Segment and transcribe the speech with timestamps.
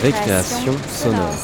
[0.00, 1.34] Récréation sonore.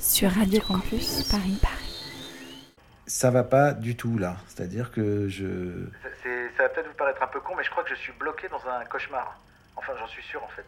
[0.00, 1.58] Sur Radio Campus Paris.
[3.06, 4.36] Ça va pas du tout là.
[4.48, 5.86] C'est-à-dire que je.
[6.56, 8.48] Ça va peut-être vous paraître un peu con, mais je crois que je suis bloqué
[8.48, 9.38] dans un cauchemar.
[9.76, 10.64] Enfin, j'en suis sûr en fait.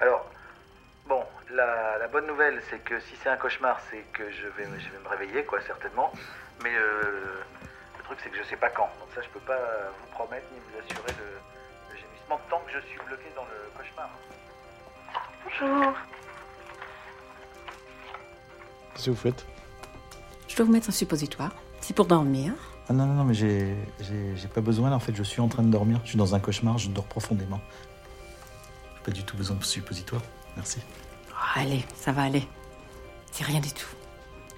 [0.00, 0.30] Alors,
[1.50, 4.90] la, la bonne nouvelle, c'est que si c'est un cauchemar, c'est que je vais, je
[4.90, 6.12] vais me réveiller, quoi, certainement.
[6.62, 7.42] Mais euh,
[7.98, 8.90] le truc, c'est que je sais pas quand.
[9.00, 9.58] Donc ça, je peux pas
[10.00, 13.70] vous promettre ni vous assurer le, le gémissement tant que je suis bloqué dans le
[13.76, 14.10] cauchemar.
[15.44, 15.94] Bonjour.
[18.94, 19.46] Qu'est-ce que vous faites?
[20.48, 21.52] Je dois vous mettre un suppositoire.
[21.80, 22.52] C'est pour dormir.
[22.88, 24.96] Ah non, non, non, mais j'ai, j'ai, j'ai pas besoin là.
[24.96, 26.00] En fait, je suis en train de dormir.
[26.04, 26.78] Je suis dans un cauchemar.
[26.78, 27.60] Je dors profondément.
[28.96, 30.22] J'ai pas du tout besoin de suppositoire.
[30.56, 30.82] Merci.
[31.38, 32.46] Oh, allez, ça va aller.
[33.30, 33.86] C'est rien du tout.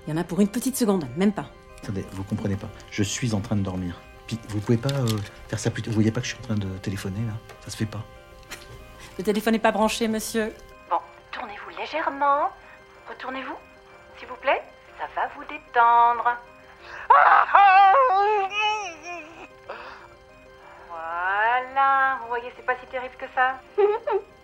[0.06, 1.46] Il y en a pour une petite seconde, même pas.
[1.82, 2.68] Attendez, vous comprenez pas.
[2.90, 4.00] Je suis en train de dormir.
[4.26, 5.06] Puis vous pouvez pas euh,
[5.48, 5.90] faire ça plus tôt.
[5.90, 7.34] Vous voyez pas que je suis en train de téléphoner là?
[7.64, 8.02] Ça se fait pas.
[9.18, 10.54] Le téléphone n'est pas branché, monsieur.
[10.88, 10.98] Bon,
[11.32, 12.50] tournez-vous légèrement.
[13.08, 13.56] Retournez-vous,
[14.18, 14.62] s'il vous plaît.
[14.98, 16.36] Ça va vous détendre.
[20.88, 22.18] Voilà.
[22.22, 23.60] Vous voyez, c'est pas si terrible que ça.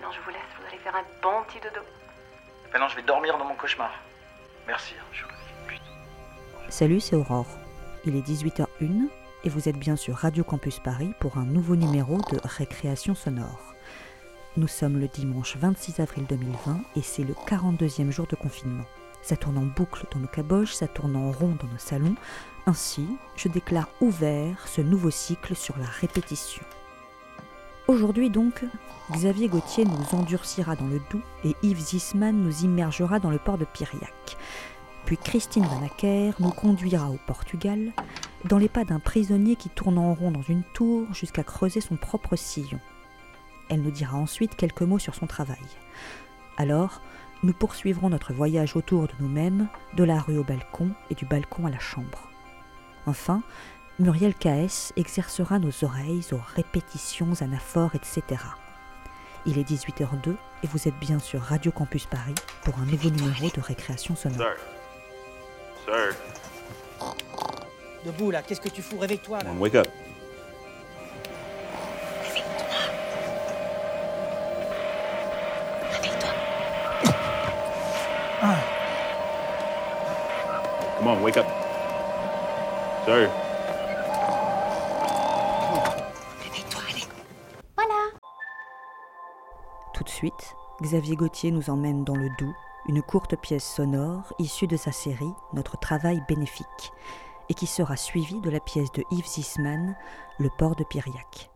[0.00, 0.40] Maintenant, je vous laisse.
[0.58, 1.84] Vous allez faire un bon petit dodo.
[2.72, 3.90] Maintenant, je vais dormir dans mon cauchemar.
[4.66, 4.94] Merci.
[4.98, 5.24] hein, je-.
[6.70, 7.46] Salut, c'est Aurore.
[8.06, 9.08] Il est 18h01
[9.44, 13.74] et vous êtes bien sur Radio Campus Paris pour un nouveau numéro de Récréation sonore.
[14.56, 18.86] Nous sommes le dimanche 26 avril 2020 et c'est le 42e jour de confinement.
[19.20, 22.16] Ça tourne en boucle dans nos caboches, ça tourne en rond dans nos salons.
[22.64, 26.62] Ainsi, je déclare ouvert ce nouveau cycle sur la répétition.
[27.90, 28.64] Aujourd'hui donc,
[29.10, 33.58] Xavier Gauthier nous endurcira dans le Doubs et Yves Zisman nous immergera dans le port
[33.58, 34.36] de Piriac.
[35.06, 37.90] Puis Christine Van Acker nous conduira au Portugal,
[38.44, 41.96] dans les pas d'un prisonnier qui tourne en rond dans une tour jusqu'à creuser son
[41.96, 42.78] propre sillon.
[43.68, 45.58] Elle nous dira ensuite quelques mots sur son travail.
[46.58, 47.02] Alors,
[47.42, 49.66] nous poursuivrons notre voyage autour de nous-mêmes,
[49.96, 52.30] de la rue au balcon et du balcon à la chambre.
[53.06, 53.42] Enfin,
[54.00, 54.94] Muriel K.S.
[54.96, 58.40] exercera nos oreilles aux répétitions, anaphores, etc.
[59.44, 62.34] Il est 18h02 et vous êtes bien sur Radio Campus Paris
[62.64, 64.38] pour un nouveau numéro de récréation sonore.
[65.84, 66.16] Sir.
[66.98, 67.14] Sir.
[68.06, 68.98] Debout là, qu'est-ce que tu fous?
[68.98, 69.44] Réveille-toi là.
[69.44, 69.88] Come on, wake up.
[80.96, 81.46] Come on, wake up.
[83.04, 83.49] Sir.
[90.20, 92.54] suite, Xavier Gauthier nous emmène dans le Doubs,
[92.88, 96.92] une courte pièce sonore issue de sa série Notre travail bénéfique,
[97.48, 99.96] et qui sera suivie de la pièce de Yves Zisman,
[100.38, 101.50] Le port de Piriac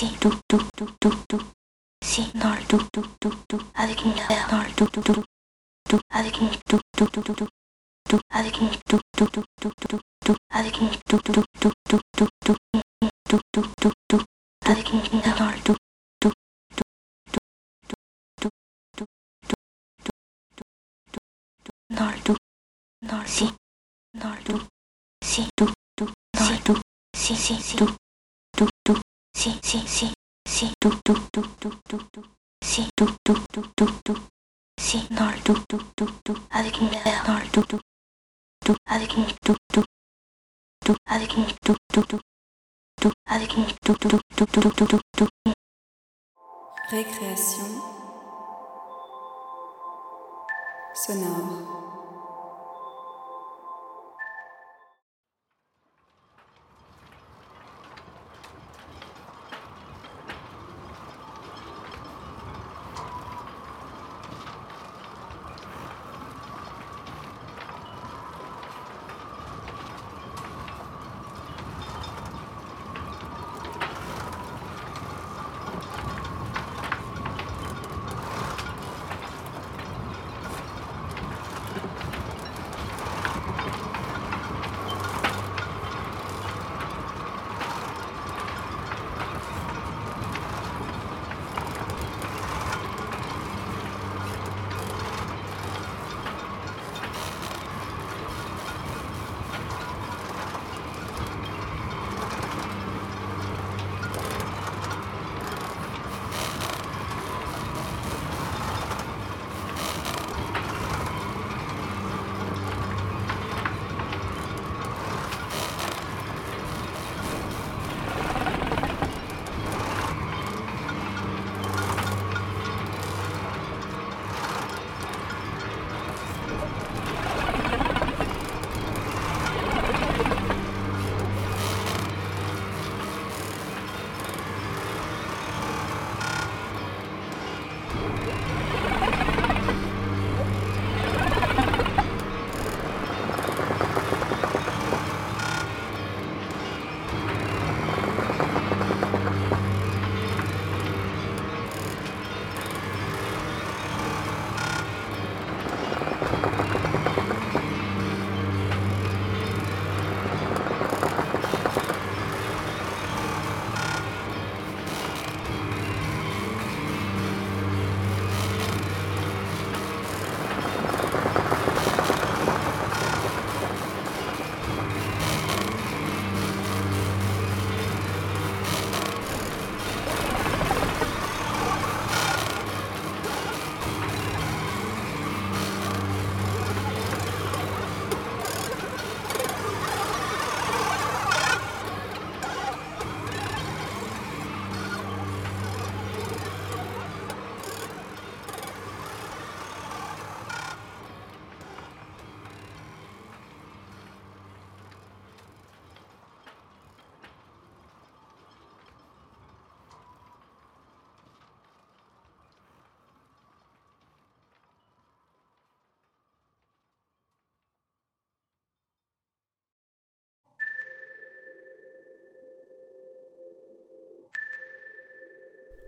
[0.00, 1.42] si, dos, dos, dos, dos, dos,
[2.02, 5.24] si, dans le dos, dos, dos, dos, avec une guitare dans le dos, dos, dos,
[5.90, 7.48] dos, avec une dos, dos, dos, dos, dos,
[8.08, 11.72] dos, avec une dos, dos, dos, dos, dos, dos, avec une dos, dos, dos, dos,
[11.84, 12.56] dos, dos, dos,
[13.30, 14.24] do do do do
[14.64, 15.76] avec une guitare dans le dos
[16.20, 16.80] do do
[17.28, 17.38] do
[18.38, 18.48] do
[18.98, 19.06] do do
[19.48, 20.12] do do
[20.56, 20.74] do
[21.12, 22.36] do dans le dos
[23.02, 23.46] dans le si
[24.14, 24.60] dans le dos
[25.22, 26.80] si do do dans le dos
[27.14, 27.96] si si si do do do
[29.40, 30.12] si, si, si,
[30.46, 32.26] si, tout, tout, tout, tout, tout, tout,
[32.62, 34.18] si, tout, tout, tout, tout, tout,
[34.78, 37.80] si, dans le tout, tout, tout, tout, avec mon verre, dans le tout, tout,
[38.66, 39.84] tout, avec mon tout, tout,
[40.84, 42.20] tout, avec mon tout, tout, tout,
[43.00, 45.52] tout, avec tout, tout, tout, tout, tout, tout, tout, tout.
[46.90, 47.64] Récréation
[50.92, 51.79] sonore.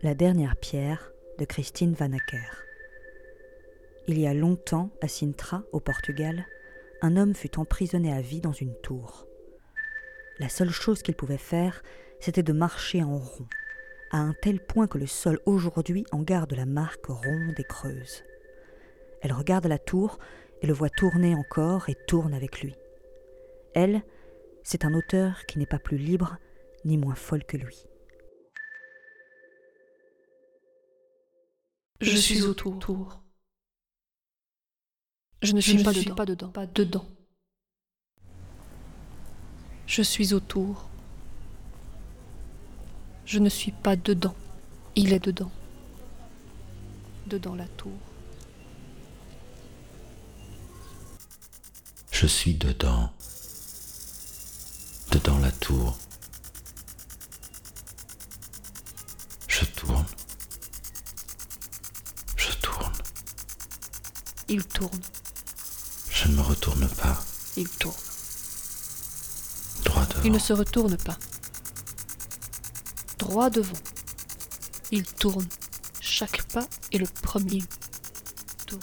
[0.05, 2.65] La dernière pierre de Christine Vanacker.
[4.09, 6.45] Il y a longtemps, à Sintra, au Portugal,
[7.03, 9.29] un homme fut emprisonné à vie dans une tour.
[10.41, 11.85] La seule chose qu'il pouvait faire,
[12.19, 13.47] c'était de marcher en rond,
[14.11, 18.25] à un tel point que le sol aujourd'hui en garde la marque ronde et creuse.
[19.21, 20.19] Elle regarde la tour
[20.63, 22.75] et le voit tourner encore et tourne avec lui.
[23.73, 24.03] Elle,
[24.65, 26.39] c'est un auteur qui n'est pas plus libre
[26.85, 27.87] ni moins folle que lui.
[32.03, 33.21] Je suis autour.
[35.41, 36.15] Je ne suis, pas, dedans.
[36.17, 36.49] pas dedans.
[36.49, 37.07] Pas dedans.
[39.87, 40.89] Je suis autour.
[43.25, 44.35] Je ne suis pas dedans.
[44.97, 45.51] Il est dedans.
[47.29, 47.93] Dedans la tour.
[52.11, 53.13] Je suis dedans.
[55.13, 55.97] Dedans la tour.
[59.47, 60.05] Je tourne.
[64.55, 65.01] Il tourne.
[66.11, 67.19] Je ne me retourne pas.
[67.57, 67.97] Il tourne.
[69.83, 70.23] Droit devant.
[70.25, 71.17] Il ne se retourne pas.
[73.19, 73.73] Droit devant.
[74.91, 75.49] Il tourne.
[76.03, 77.63] Chaque pas est le premier.
[77.63, 78.83] Il tourne.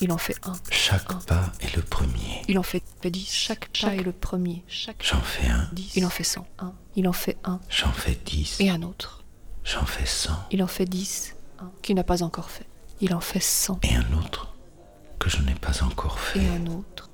[0.00, 0.56] Il en fait un.
[0.88, 2.40] Chaque pas est le premier.
[2.48, 3.30] Il en fait dix.
[3.30, 4.64] Chaque pas est le premier.
[4.68, 5.68] Chaque J'en fais un.
[5.74, 5.94] dix.
[5.96, 6.46] Il en fait cent.
[6.58, 6.72] Un.
[6.96, 7.60] Il en fait un.
[7.68, 8.58] J'en fais dix.
[8.58, 9.22] Et un autre.
[9.64, 10.46] J'en fais cent.
[10.50, 11.36] Il en fait dix.
[11.58, 11.70] Un.
[11.82, 12.66] Qu'il n'a pas encore fait.
[13.02, 13.78] Il en fait cent.
[13.82, 14.54] Et un autre
[15.18, 16.42] que je n'ai pas encore fait.
[16.42, 17.10] Et un autre.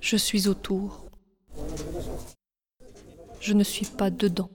[0.00, 1.04] Je suis autour.
[3.40, 4.48] Je ne suis pas dedans.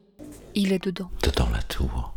[0.55, 1.12] Il est dedans.
[1.22, 2.15] Dedans la tour.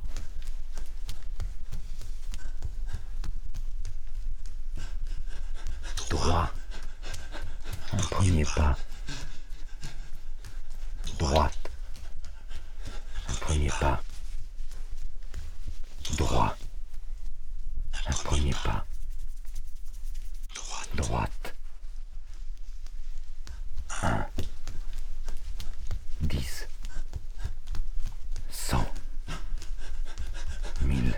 [6.10, 6.50] Droit.
[7.92, 8.76] Un premier pas.
[11.18, 11.70] Droite.
[13.28, 14.02] Un premier pas.
[16.16, 16.56] Droit.
[18.06, 18.84] Un premier pas.
[20.94, 21.54] Droite.
[24.02, 24.26] Un.
[26.22, 26.66] Dix.
[28.50, 28.86] Cent.
[30.82, 31.14] Mille.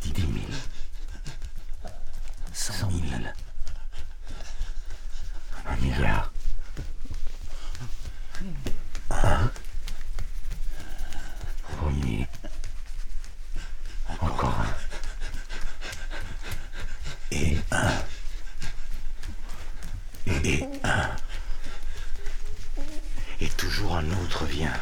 [0.00, 0.56] Dix mille.
[2.52, 3.34] Cent mille.
[5.66, 6.32] Un milliard.
[9.10, 9.50] Un.
[11.76, 12.28] Premier.
[14.20, 14.74] Encore un.
[17.30, 17.92] Et un.
[20.44, 21.16] Et un.
[23.40, 24.72] Et toujours un autre vient.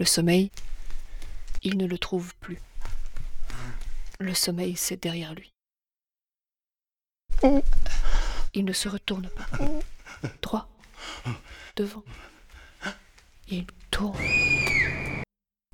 [0.00, 0.06] Le
[1.62, 2.60] il ne le trouve plus.
[4.18, 5.52] Le sommeil, c'est derrière lui.
[8.52, 9.46] Il ne se retourne pas.
[10.42, 10.68] Droit,
[11.76, 12.02] devant.
[13.46, 14.18] Il tourne.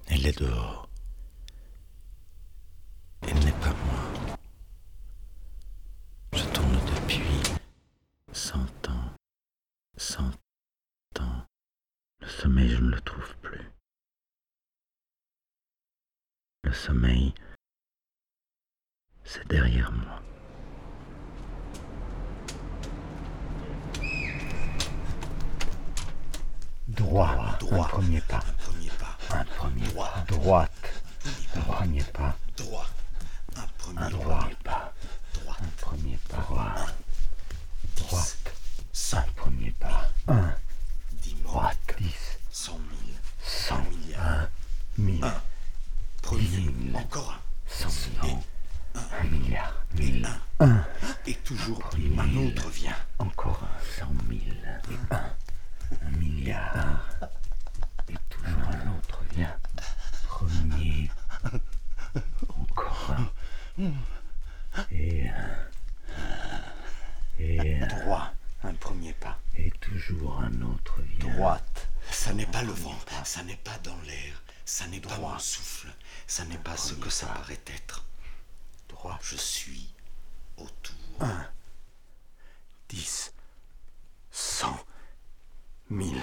[0.06, 0.88] Elle est dehors.
[3.22, 4.36] Elle n'est pas moi.
[6.34, 7.42] Je tourne depuis
[8.32, 9.14] cent ans,
[9.96, 10.30] cent
[11.20, 11.46] ans.
[12.20, 13.70] Le sommeil, je ne le trouve plus.
[16.62, 17.34] Le sommeil,
[19.24, 20.20] c'est derrière moi.
[26.88, 28.40] Droit, droit, un premier pas.
[29.30, 30.24] Un premier pas.
[30.28, 30.70] Droite,
[31.54, 32.36] un premier pas.
[32.56, 32.86] Droit.
[33.56, 34.92] Un premier Un droit pas.
[35.46, 36.36] Un premier pas.
[36.36, 36.94] Droite.
[37.96, 38.52] Droite.
[39.12, 40.10] Un premier pas.
[40.26, 40.52] Un.
[41.44, 41.78] Droite.
[42.00, 42.38] Dix.
[42.50, 43.14] Cent mille.
[43.40, 43.82] Cent.
[43.84, 44.24] milliard.
[44.24, 44.48] Un.
[44.98, 45.24] Mille.
[45.24, 45.28] Un.
[45.30, 45.38] Dix
[46.22, 46.48] Premier.
[46.72, 46.96] mille.
[46.96, 47.40] Encore un.
[47.68, 47.88] Cent
[48.22, 48.38] mille.
[48.94, 49.74] Un milliard.
[49.98, 50.26] Et Mille.
[50.60, 50.66] un.
[50.66, 50.84] Un.
[51.26, 52.18] Et toujours Premier.
[52.18, 52.96] un autre vient.
[53.18, 54.00] Encore un.
[54.00, 54.80] Cent mille.
[54.90, 55.34] Et un.
[56.06, 57.00] Un milliard.
[58.08, 59.56] Et toujours un autre vient.
[60.28, 61.10] Premier.
[62.48, 63.30] Encore un.
[64.90, 65.56] Et un.
[67.38, 67.86] Et un.
[67.86, 68.32] Droit.
[68.62, 69.38] Un premier pas.
[69.56, 71.34] Et toujours un autre vient.
[71.34, 71.88] Droite.
[72.10, 72.98] Ça n'est pas le vent.
[73.24, 74.42] Ça n'est pas dans l'air.
[74.64, 75.92] Ça n'est pas mon souffle.
[76.26, 78.04] Ça n'est pas ce que ça paraît être.
[78.88, 79.18] Droit.
[79.22, 79.88] Je suis
[80.56, 80.94] autour.
[81.20, 81.46] Un.
[82.88, 83.32] Dix.
[84.30, 84.78] Cent.
[85.90, 86.22] Mille.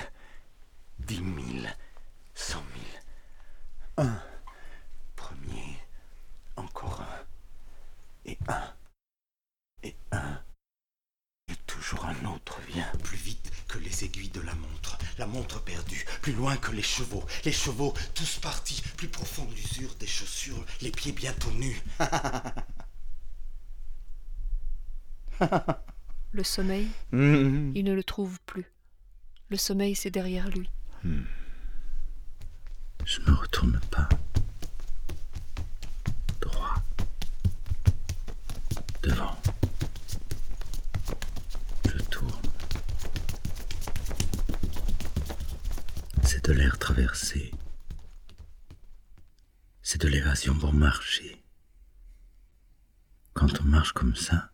[0.99, 1.75] Dix mille.
[2.33, 3.01] Cent mille.
[3.97, 4.21] Un.
[5.15, 5.77] Premier.
[6.55, 7.25] Encore un.
[8.25, 8.73] Et un.
[9.83, 10.41] Et un.
[11.47, 12.91] Et toujours un autre vient.
[13.03, 14.55] Plus vite que les aiguilles de la
[15.31, 15.61] montre.
[15.63, 17.23] Perdue, plus loin que les chevaux.
[17.45, 21.81] Les chevaux, tous partis, plus profonde l'usure des chaussures, les pieds bientôt nus.
[26.33, 27.73] Le sommeil, Mhm.
[27.75, 28.65] il ne le trouve plus.
[29.49, 30.69] Le sommeil, c'est derrière lui.
[31.03, 31.23] Hmm.
[33.05, 34.07] Je ne retourne pas.
[36.41, 36.75] Droit.
[39.03, 39.35] Devant.
[41.85, 42.31] Je tourne.
[49.81, 51.43] C'est de l'évasion bon marché.
[53.33, 54.49] Quand on marche comme ça,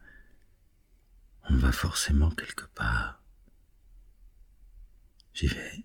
[1.49, 3.21] on va forcément quelque part.
[5.33, 5.83] J'y vais.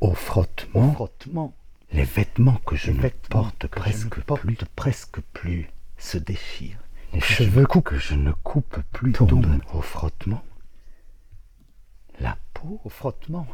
[0.00, 1.54] Au frottement, frottement,
[1.92, 6.80] les vêtements que je ne porte presque plus, presque plus, se déchirent.
[7.12, 10.44] Les cheveux que je ne coupe plus tombent au frottement.
[12.20, 13.46] La peau au frottement.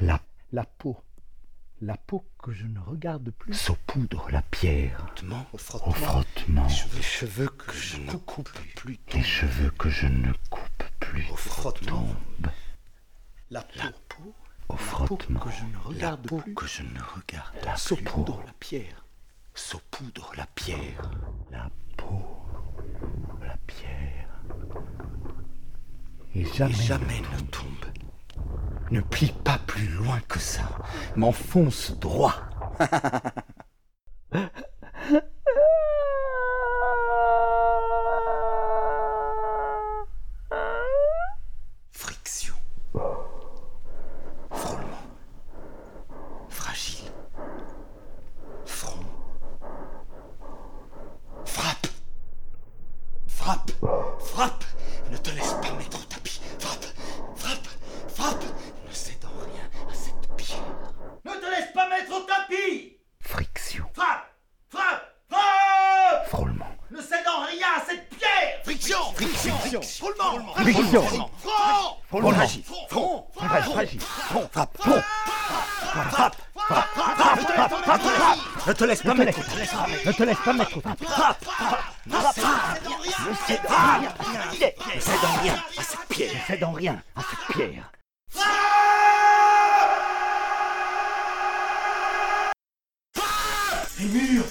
[0.00, 0.20] La,
[0.52, 0.96] la peau.
[1.82, 5.06] La peau que je ne regarde plus saupoudre la pierre.
[5.52, 5.58] Au Au
[5.92, 6.66] frottement.
[6.96, 11.36] Les cheveux que je ne coupe plus Les cheveux que je ne coupe plus Au
[11.36, 12.06] frottement.
[12.06, 12.52] tombent
[13.50, 13.62] La
[14.08, 14.34] peau.
[14.68, 15.40] au frottement.
[15.40, 16.54] que je ne regarde plus.
[16.54, 19.04] que je ne regarde La Saupoudre la pierre.
[19.54, 21.10] Saupoudre la pierre.
[21.50, 22.24] La peau,
[23.52, 24.28] la pierre.
[26.34, 27.66] Et jamais, Et jamais ne ne tombe.
[28.90, 30.62] Ne plie pas plus loin que ça.
[31.16, 32.34] M'enfonce droit.
[41.92, 42.54] Friction.
[44.50, 45.04] Frôlement.
[46.48, 47.10] Fragile.
[48.64, 49.04] Front.
[51.44, 51.86] Frappe.
[53.26, 53.72] Frappe.
[54.20, 54.64] Frappe.
[55.10, 56.40] Ne te laisse pas mettre au tapis.
[56.58, 56.86] Frappe.
[57.36, 57.68] Frappe.
[58.14, 58.44] Frappe.
[58.88, 60.58] Ne cède en rien à cette pierre.
[61.24, 62.98] Ne te laisse pas mettre au tapis.
[63.20, 64.26] Friction, Frappe.
[64.70, 65.02] Frappe.
[65.28, 66.28] Frappe.
[66.28, 66.70] frôlement.
[66.90, 68.62] Ne cède en rien à cette pierre.
[68.64, 68.98] Friction.
[69.14, 69.82] Friction.
[69.82, 70.54] Frôlement.
[70.54, 71.02] Friction.
[71.38, 71.96] Front.
[72.08, 72.30] Frôlement.
[72.30, 72.62] Fragile.
[72.88, 73.26] Front.
[73.34, 74.00] Fragile, fragile.
[74.00, 75.02] Front, frappe, front.
[76.10, 76.36] Frappe.
[76.56, 76.86] Frappe.
[77.84, 78.38] Frappe.
[78.66, 79.38] Ne te laisse pas mettre.
[80.06, 80.80] Ne te laisse pas mettre.
[81.02, 81.44] Frappe.
[82.06, 84.12] Ne cède en rien.
[85.24, 86.34] En rien à cette pierre.
[86.34, 87.92] Ne cède en rien à cette pierre.
[94.00, 94.44] Les murs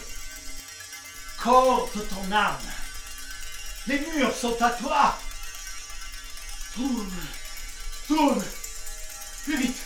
[1.44, 2.56] cordent ton âme.
[3.88, 5.18] Les murs sont à toi.
[6.74, 7.12] Tourne,
[8.08, 8.44] tourne,
[9.44, 9.82] plus vite,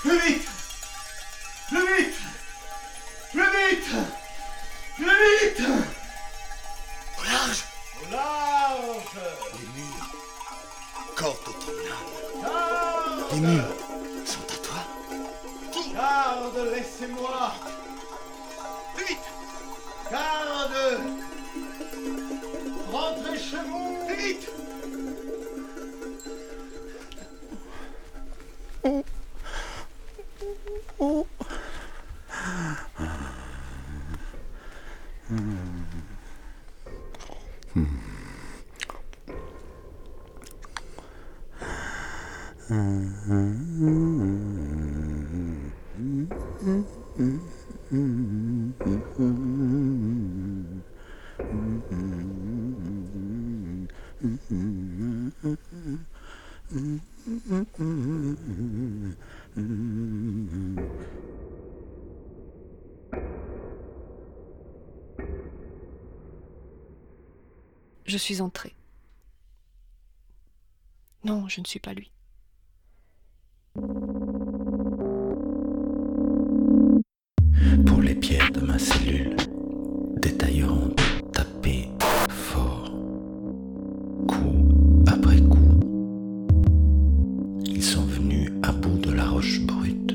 [0.00, 0.48] plus vite,
[1.68, 2.16] plus vite,
[3.30, 3.90] plus vite,
[4.96, 5.62] plus vite.
[7.16, 7.64] Au large,
[8.02, 9.51] au large.
[13.42, 13.74] Murs
[14.24, 14.82] sont à toi.
[15.92, 17.52] Garde, laissez-moi.
[18.96, 19.18] Vite.
[20.10, 21.00] Garde.
[22.92, 23.98] Rentrez chez vous.
[24.08, 24.48] Vite.
[42.68, 43.01] Je
[68.22, 68.74] suis entrée.
[71.24, 72.10] Non, je ne suis pas lui.
[77.86, 79.36] Pour les pierres de ma cellule,
[80.18, 80.94] des tailleurs ont
[81.32, 81.88] tapé
[82.30, 82.92] fort,
[84.28, 84.68] coup
[85.08, 85.80] après coup.
[87.64, 90.14] Ils sont venus à bout de la roche brute,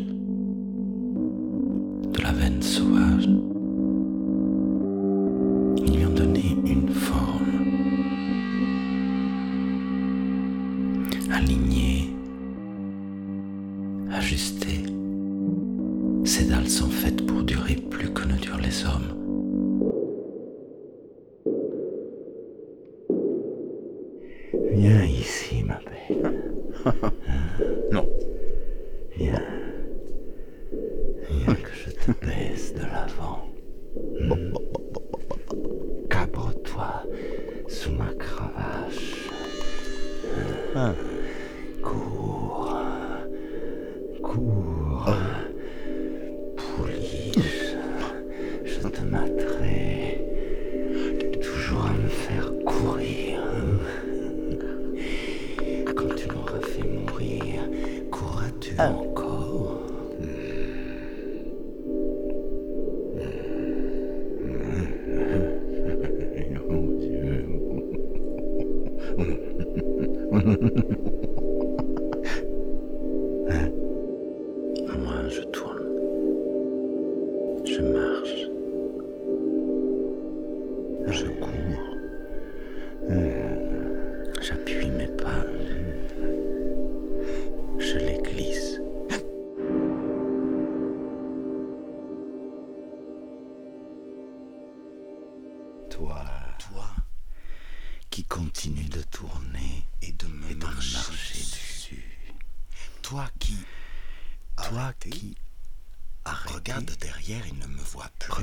[2.13, 3.36] de la veine sauvage.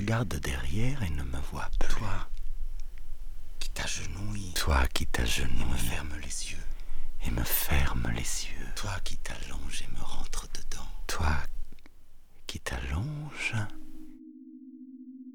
[0.04, 1.88] Regarde derrière et ne me vois plus.
[1.88, 2.28] Toi
[3.58, 4.52] qui t'agenouille.
[4.54, 5.62] Toi qui t'agenouille.
[5.62, 6.66] Et me ferme les yeux.
[7.26, 8.66] Et me ferme les yeux.
[8.76, 10.84] Toi qui t'allonge et me rentre dedans.
[11.06, 11.34] Toi
[12.46, 13.54] qui t'allonge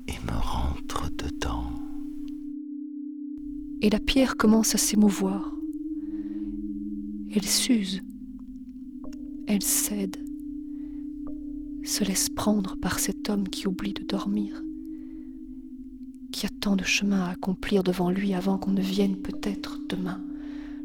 [0.07, 1.73] et me rentre dedans.
[3.81, 5.51] Et la pierre commence à s'émouvoir.
[7.33, 8.03] Elle s'use.
[9.47, 10.28] Elle cède.
[11.89, 14.61] Se laisse prendre par cet homme qui oublie de dormir.
[16.31, 20.21] Qui a tant de chemin à accomplir devant lui avant qu'on ne vienne peut-être demain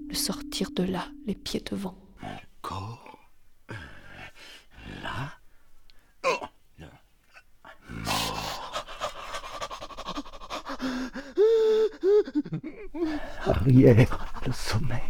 [0.09, 1.99] le sortir de là, les pieds devant.
[2.63, 3.19] Corps.
[5.03, 5.35] Là?
[6.25, 6.47] Oh.
[7.91, 8.87] Mort.
[13.45, 15.01] Arrière, le sommeil.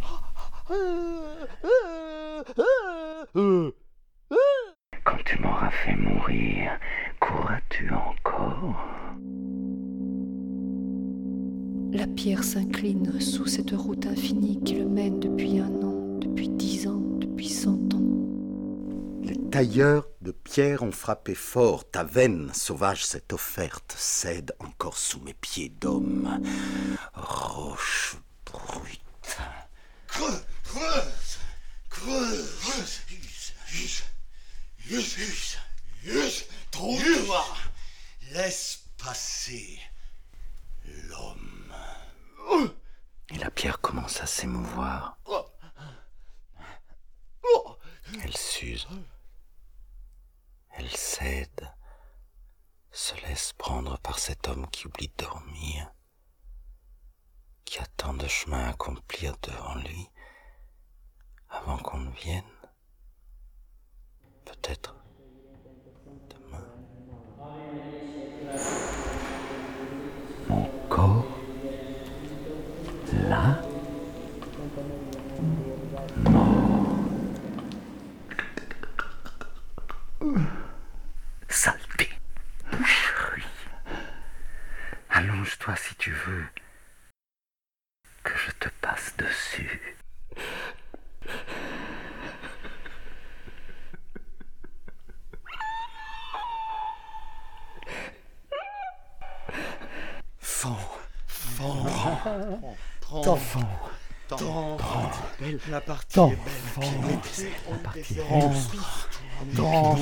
[21.05, 21.87] Frappé fort.
[21.91, 26.41] Ta veine sauvage, cette offerte cède encore sous mes pieds d'homme.
[27.13, 29.37] Roche brute.
[30.07, 31.37] Creuse,
[31.89, 33.01] creuse,
[36.01, 36.45] creuse.
[36.71, 37.45] Trompe-toi.
[38.31, 39.79] Laisse passer
[41.07, 41.71] l'homme.
[43.29, 45.19] Et la pierre commence à s'émouvoir.
[48.23, 48.87] Elle s'use.
[50.77, 51.73] Elle cède.
[52.91, 55.91] Se laisse prendre par cet homme qui oublie de dormir.
[57.63, 60.09] Qui a tant de chemin à accomplir devant lui.
[61.49, 62.43] Avant qu'on ne vienne.
[64.45, 64.95] Peut-être
[66.29, 66.67] demain.
[70.47, 71.25] Mon corps.
[73.13, 73.61] Là.
[81.49, 82.09] Saleté,
[82.71, 83.43] boucherie.
[85.09, 86.45] Allonge-toi si tu veux,
[88.23, 89.97] que je te passe dessus.
[100.39, 100.77] Fends,
[101.27, 101.85] fends,
[103.35, 103.67] T'enfant.
[104.27, 104.77] T'en
[105.39, 105.59] belle.
[105.69, 106.39] La partie est belle.
[107.67, 109.99] La partie est belle.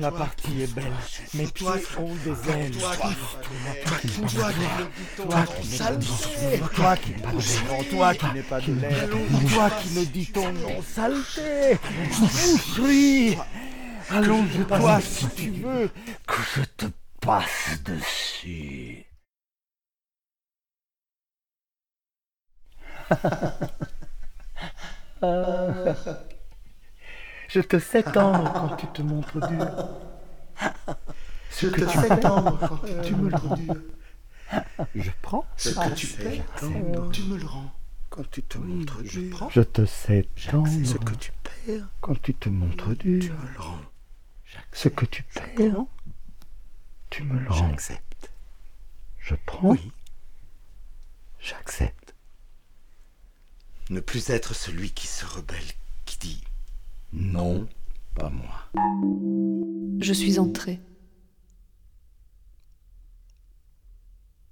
[0.00, 0.92] La partie est belle.
[1.34, 2.72] Mes pieds ont des ailes.
[2.72, 3.16] Toi qui-
[3.84, 6.62] Toi qui toi ne dis ton Toi qui saleté.
[6.74, 7.84] Toi qui n'es pas de lait.
[7.90, 9.08] Toi qui n'es pas de lait.
[9.52, 11.78] Toi qui ne dis ton nom, saleté.
[12.18, 13.38] Boucherie.
[14.10, 15.90] Allonge-toi si tu veux.
[16.26, 16.86] Que je te
[17.20, 19.04] passe dessus.
[27.48, 29.88] Je te sais tendre quand tu te montres dur.
[31.50, 33.74] Ce Je que te tu sais tendre quand tu me le euh, rends dur.
[34.94, 35.46] Je prends.
[35.56, 36.42] Ce que tu paies,
[37.12, 37.72] tu me le rends.
[38.10, 39.48] Quand tu te montres Je dur, prends.
[39.50, 43.34] Je te sais tendre ce que tu perds, quand tu te montres tu dur.
[43.34, 43.80] me le rends.
[44.72, 45.84] Ce que tu perds,
[47.10, 47.68] tu me le rends.
[47.70, 48.30] J'accepte.
[49.18, 49.68] Je prends.
[49.70, 49.92] Oui.
[51.38, 52.07] J'accepte.
[53.90, 55.58] Ne plus être celui qui se rebelle,
[56.04, 56.42] qui dit
[57.12, 57.66] non,
[58.14, 58.70] pas moi.
[60.00, 60.78] Je suis entrée.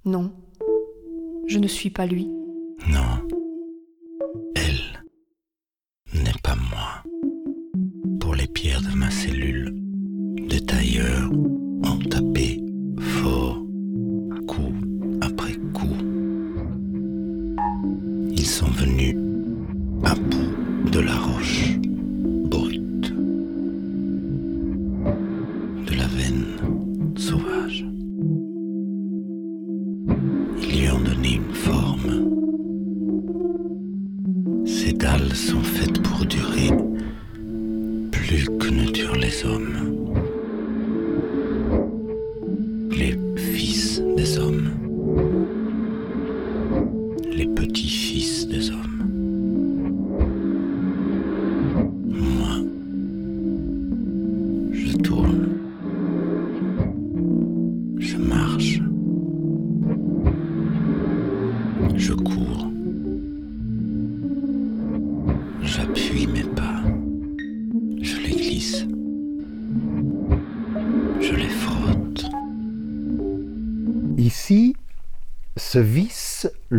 [0.05, 0.33] Non,
[1.47, 2.31] je ne suis pas lui.
[2.87, 3.27] Non,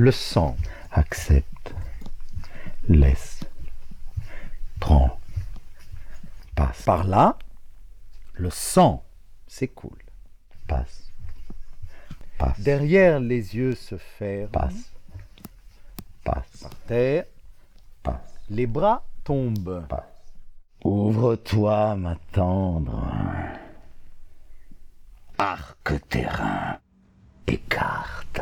[0.08, 0.56] le sang.
[0.90, 1.74] Accepte.
[2.88, 3.40] Laisse.
[4.80, 5.20] Prends.
[6.54, 6.80] Passe.
[6.84, 7.36] Par là,
[8.32, 9.04] le sang
[9.46, 10.02] s'écoule.
[10.66, 11.12] Passe.
[12.38, 12.58] Passe.
[12.60, 14.50] Derrière les yeux se ferment.
[14.50, 14.92] Passe.
[16.24, 16.56] Passe.
[16.62, 17.24] Par terre.
[18.02, 18.34] Passe.
[18.48, 19.84] Les bras tombent.
[19.90, 20.24] Passe.
[20.84, 23.12] Ouvre-toi, ma tendre.
[25.36, 26.78] Arc terrain.
[27.46, 28.40] Écarte.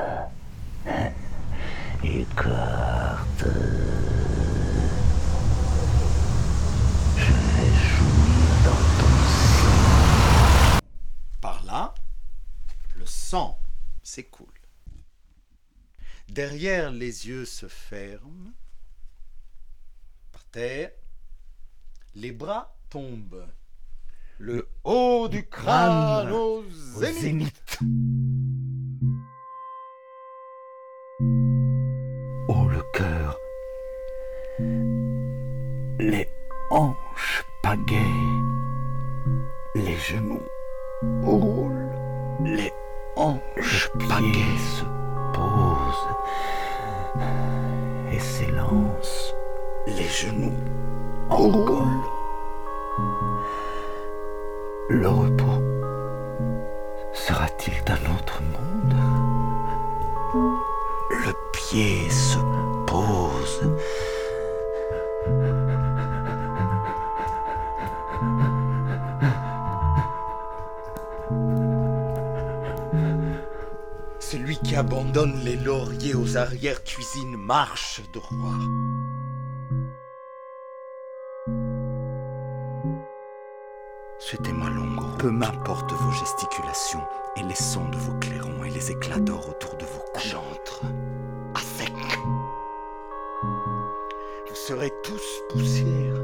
[2.05, 3.45] Écarte.
[7.17, 9.15] Je vais jouir dans ton
[9.53, 10.81] sang.
[11.41, 11.95] Par là,
[12.97, 13.59] le sang
[14.03, 14.47] s'écoule.
[16.29, 18.53] Derrière les yeux se ferment.
[20.33, 20.91] Par terre,
[22.15, 23.47] les bras tombent.
[24.39, 27.79] Le haut du crâne au zénith.
[36.77, 37.97] Hanches pagaies,
[39.75, 40.43] les genoux
[41.23, 41.91] roulent,
[42.45, 42.71] les
[43.17, 44.61] hanches pagaies.
[44.77, 44.85] se
[45.33, 46.09] posent
[48.13, 49.35] et s'élancent,
[49.87, 50.61] les genoux
[51.31, 52.11] roulent.
[54.91, 55.63] Le repos
[57.15, 58.95] sera-t-il d'un autre monde?
[61.25, 62.39] Le pied se
[74.77, 78.59] Celui qui abandonne les lauriers aux arrières-cuisines marche droit.
[84.19, 87.03] Suivez-moi longue Peu m'importe vos gesticulations
[87.37, 90.29] et les sons de vos clairons et les éclats d'or autour de vos coups.
[90.29, 90.83] J'entre
[91.55, 91.93] à sec.
[94.49, 96.17] Vous serez tous poussière.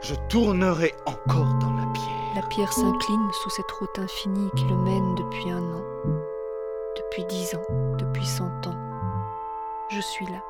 [0.00, 2.24] Je tournerai encore dans la pierre.
[2.34, 5.73] La pierre s'incline sous cette route infinie qui le mène depuis un an,
[7.14, 8.76] depuis dix ans, depuis cent ans.
[9.90, 10.42] Je suis là.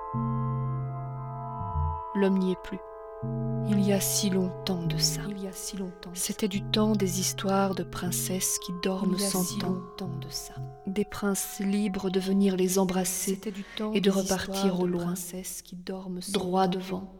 [2.14, 2.78] L'homme n'y est plus.
[3.68, 5.22] Il y a si longtemps de ça.
[5.28, 6.10] Il y a si longtemps.
[6.14, 9.70] C'était du temps des histoires de princesses qui dorment sans si temps.
[9.72, 10.54] longtemps de ça.
[10.86, 15.04] Des princes libres de venir les embrasser C'était du temps et de repartir au loin,
[15.04, 17.12] princesses qui dorment droit devant,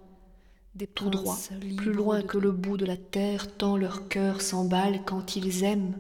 [0.75, 1.37] Des tout droit,
[1.77, 5.99] plus loin que le bout de la terre, tant leur cœur s'emballe quand ils aiment.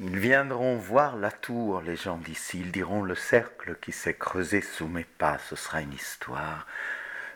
[0.00, 2.60] Ils viendront voir la tour, les gens d'ici.
[2.60, 5.38] Ils diront le cercle qui s'est creusé sous mes pas.
[5.50, 6.66] Ce sera une histoire.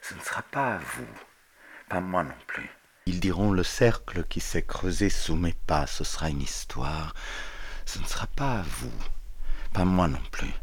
[0.01, 1.09] Ce ne sera pas à vous,
[1.89, 2.71] pas moi non plus.
[3.07, 5.89] Ils diront le cercle qui s'est creusé sous mes pas.
[5.89, 7.15] Ce sera une histoire.
[7.85, 8.93] Ce ne sera pas à vous,
[9.73, 10.55] pas moi non plus.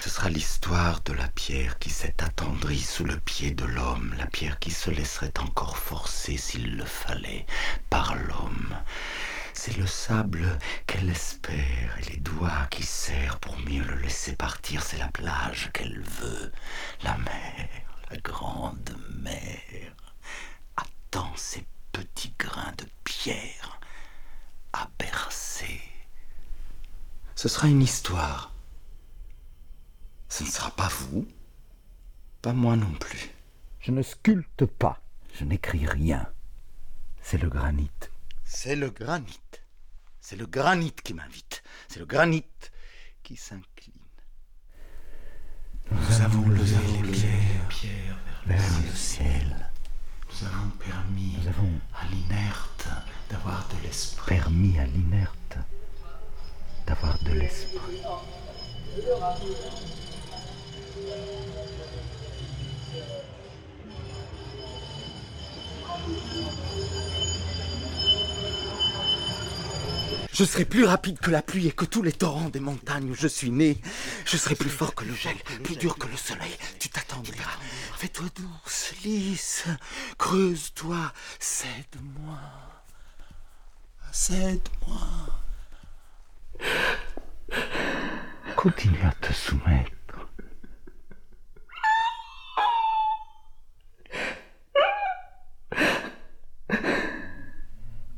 [0.00, 4.26] Ce sera l'histoire de la pierre qui s'est attendrie sous le pied de l'homme, la
[4.26, 7.46] pierre qui se laisserait encore forcer s'il le fallait
[7.88, 8.74] par l'homme.
[9.58, 14.82] C'est le sable qu'elle espère et les doigts qui serrent pour mieux le laisser partir.
[14.82, 16.52] C'est la plage qu'elle veut,
[17.02, 17.68] la mer,
[18.10, 19.96] la grande mer.
[20.76, 23.80] Attends ces petits grains de pierre
[24.74, 25.80] à bercer.
[27.34, 28.52] Ce sera une histoire.
[30.28, 31.26] Ce ne sera pas vous,
[32.42, 33.30] pas moi non plus.
[33.80, 35.00] Je ne sculpte pas,
[35.34, 36.28] je n'écris rien.
[37.22, 37.90] C'est le granit.
[38.48, 39.40] C'est le granit.
[40.20, 41.64] C'est le granit qui m'invite.
[41.88, 42.44] C'est le granit
[43.24, 43.92] qui s'incline.
[46.22, 47.12] avons levé les
[47.68, 49.70] pierres, vers, le ciel.
[50.30, 52.86] Nous avons permis Nous avons à l'inerte
[53.28, 54.36] d'avoir de l'esprit.
[54.36, 55.58] permis à l'inerte
[56.86, 58.02] d'avoir de l'esprit.
[70.38, 73.14] Je serai plus rapide que la pluie et que tous les torrents des montagnes où
[73.14, 73.78] je suis né.
[74.26, 76.54] Je serai plus fort que le gel, plus dur que le soleil.
[76.78, 77.56] Tu t'attendriras.
[77.96, 79.64] Fais-toi douce, lisse.
[80.18, 81.10] Creuse-toi.
[81.40, 82.38] Cède-moi.
[84.12, 85.00] Cède-moi.
[88.56, 90.28] Continue à te soumettre.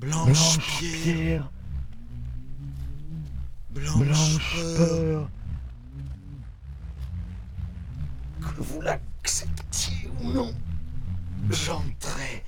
[0.00, 1.48] Blanche, pierre,
[3.78, 4.76] blanche, blanche peur.
[4.76, 5.30] peur,
[8.40, 10.54] Que vous l'acceptiez ou non,
[11.50, 12.44] j'entrais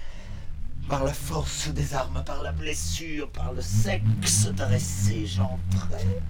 [0.89, 6.21] par la force des armes, par la blessure, par le sexe dressé, j'entrais.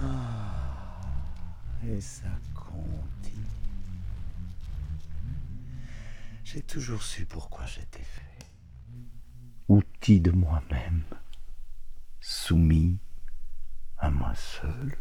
[0.00, 1.00] Ah,
[1.86, 3.44] et ça continue.
[6.44, 8.27] J'ai toujours su pourquoi j'étais fait.
[9.68, 11.02] Outil de moi-même,
[12.20, 12.98] soumis
[13.98, 14.96] à moi seul.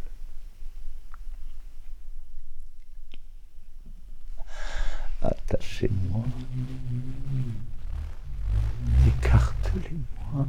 [5.22, 6.24] Attachez-moi,
[9.08, 10.48] écartelez-moi.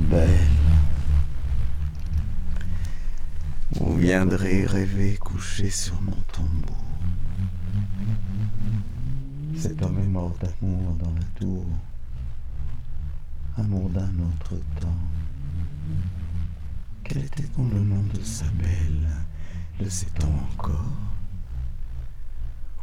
[0.00, 0.28] Belle.
[3.72, 6.74] Vous viendrez rêver couché sur mon tombeau.
[9.60, 11.66] Cet homme est mort d'amour dans la tour,
[13.58, 14.88] amour d'un autre temps.
[17.04, 19.06] Quel était donc le nom de sa belle?
[19.78, 20.80] Le sait-on encore?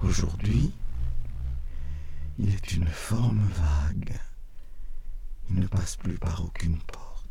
[0.04, 0.72] Aujourd'hui,
[2.38, 4.20] il est une forme vague.
[5.50, 7.26] Il ne passe plus par aucune porte.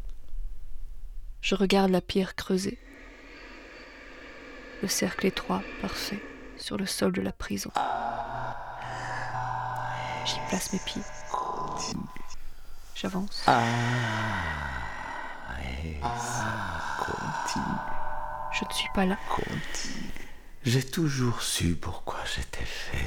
[1.40, 2.80] Je regarde la pierre creusée.
[4.82, 6.20] Le cercle étroit, parfait,
[6.56, 7.70] sur le sol de la prison.
[10.26, 11.02] J'y place mes pieds.
[12.94, 13.42] J'avance.
[15.62, 16.44] Et ça
[16.98, 17.64] continue,
[18.52, 19.16] Je ne suis pas là.
[19.28, 20.10] continue.
[20.64, 23.04] J'ai toujours su pourquoi j'étais fait.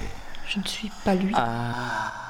[0.47, 1.33] Je ne suis pas lui.
[1.35, 2.28] Attachez-moi.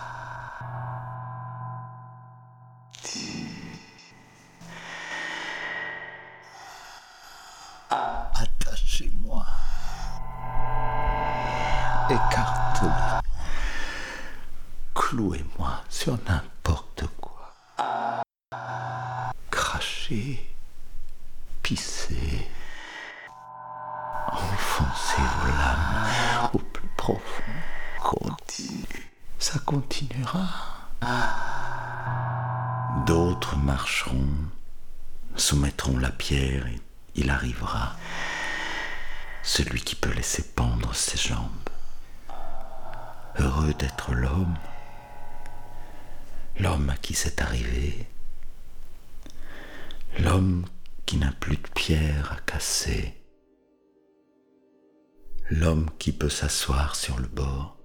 [56.40, 57.76] S'asseoir sur le bord,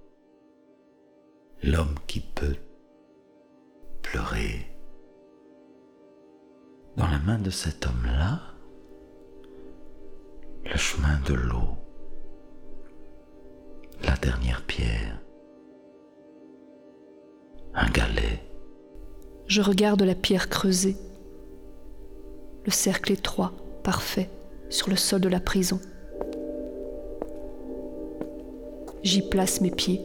[1.61, 2.55] l'homme qui peut
[4.01, 4.73] pleurer.
[6.95, 8.39] Dans la main de cet homme-là,
[10.63, 11.75] le chemin de l'eau,
[14.03, 15.19] la dernière pierre,
[17.73, 18.41] un galet,
[19.47, 20.95] Je regarde la pierre creusée.
[22.63, 23.51] Le cercle étroit,
[23.83, 24.29] parfait,
[24.69, 25.81] sur le sol de la prison.
[29.05, 30.01] J'y place mes pieds.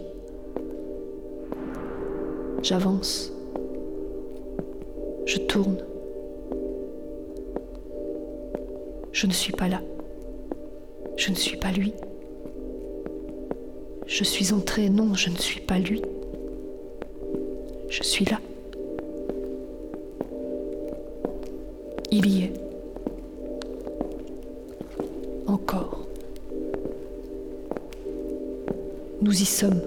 [2.63, 3.33] J'avance.
[5.25, 5.79] Je tourne.
[9.11, 9.81] Je ne suis pas là.
[11.17, 11.95] Je ne suis pas lui.
[14.07, 16.03] Je suis entré, non, je ne suis pas lui.
[17.89, 18.39] Je suis là.
[22.11, 22.53] Il y est.
[25.47, 26.00] Encore.
[29.21, 29.83] Nous y sommes.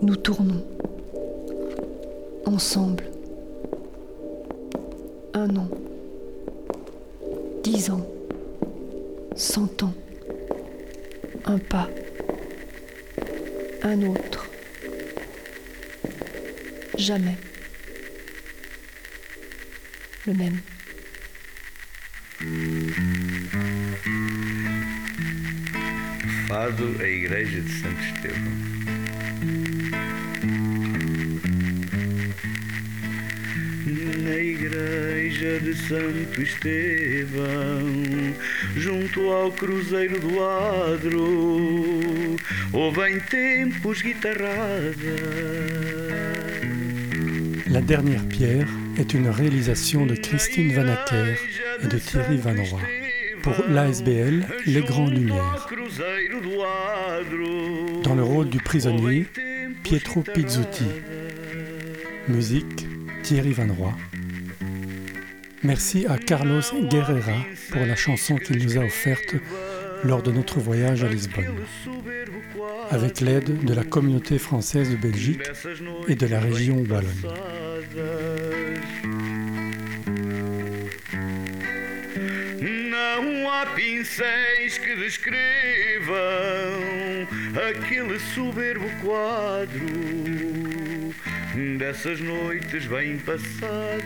[0.00, 0.64] Nous tournons.
[2.46, 3.04] Ensemble.
[5.34, 5.68] Un an.
[7.62, 8.06] Dix ans.
[9.36, 9.94] Cent ans.
[11.44, 11.88] Un pas.
[13.82, 14.48] Un autre.
[16.96, 17.36] Jamais.
[20.26, 20.60] le même.
[26.72, 28.52] Fado a Igreja de Santo Estevão.
[34.24, 38.34] Na igreja de Santo Estevão,
[38.76, 42.36] junto ao Cruzeiro do Adro,
[42.72, 44.94] houve em tempos guitarrada.
[47.66, 51.36] La dernière pierre est une réalisation de Christine Vanacker
[51.82, 52.80] et de Thierry Van Roy.
[53.42, 55.68] Pour l'ASBL, Les Grandes Lumières.
[58.12, 59.26] Dans le rôle du prisonnier,
[59.84, 60.84] Pietro Pizzuti.
[62.28, 62.86] Musique,
[63.22, 63.94] Thierry Van Roy.
[65.62, 67.38] Merci à Carlos Guerrera
[67.70, 69.36] pour la chanson qu'il nous a offerte
[70.04, 71.56] lors de notre voyage à Lisbonne,
[72.90, 75.50] avec l'aide de la communauté française de Belgique
[76.06, 77.08] et de la région Wallonne.
[83.62, 85.36] Há pincéis que descrevam
[87.70, 89.86] aquele soberbo quadro
[91.78, 94.02] dessas noites bem passadas.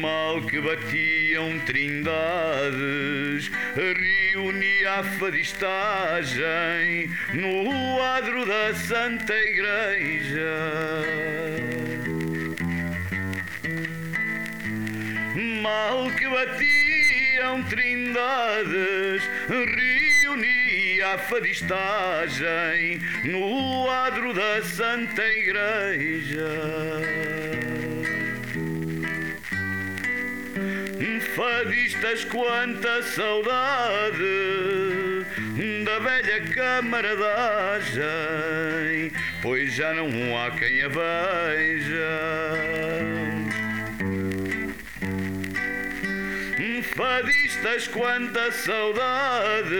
[0.00, 11.41] Mal que batiam trindades, reunia a fadistagem no adro da Santa Igreja.
[15.62, 26.50] Mal que batiam trindades, reunia a fadistagem no adro da Santa Igreja.
[31.34, 34.20] Fadistas, quanta saudade
[35.82, 39.10] da velha camaradagem,
[39.40, 43.11] pois já não há quem a veja.
[46.94, 49.74] Fadistas, quanta saudade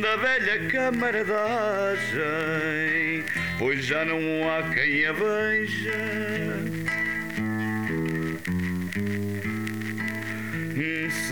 [0.00, 3.24] da velha camaradagem,
[3.58, 4.18] pois já não
[4.50, 6.82] há quem a veja.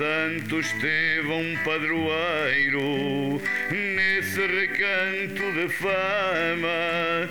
[0.01, 3.39] Santo Estevão padroeiro,
[3.70, 7.28] nesse recanto de fama,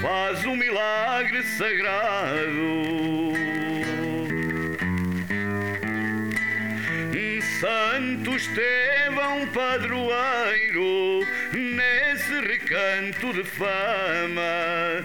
[0.00, 3.32] faz um milagre sagrado.
[7.64, 15.02] Santo Estevão padroeiro, nesse recanto de fama,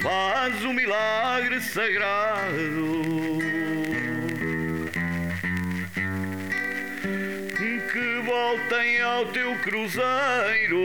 [0.00, 3.02] faz um milagre sagrado.
[7.92, 10.80] Que voltem ao teu cruzeiro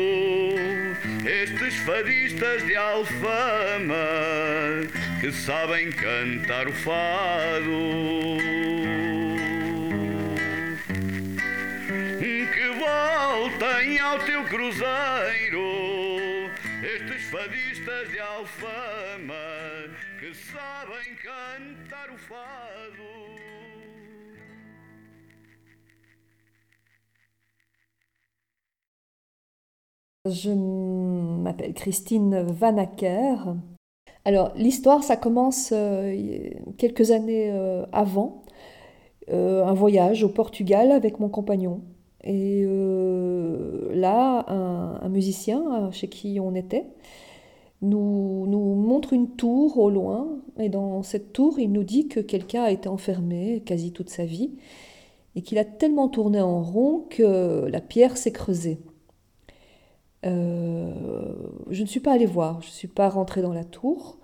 [1.26, 3.96] estes fadistas de alfama
[5.22, 8.73] que sabem cantar o fado.
[30.26, 33.56] Je m'appelle Christine Vanacker.
[34.26, 36.16] Alors, l'histoire, ça commence euh,
[36.78, 38.44] quelques années euh, avant,
[39.30, 41.82] euh, un voyage au Portugal avec mon compagnon.
[42.24, 42.66] Et
[43.94, 46.86] là, un, musicien chez qui on était
[47.84, 50.40] nous, nous montre une tour au loin.
[50.60, 54.26] Et dans cette tour, il nous dit que quelqu'un a été enfermé quasi toute sa
[54.26, 54.52] vie
[55.36, 58.80] et qu'il a tellement tourné en rond que la pierre s'est creusée.
[60.26, 61.34] Euh,
[61.70, 64.18] je ne suis pas allée voir, je ne suis pas rentrée dans la tour.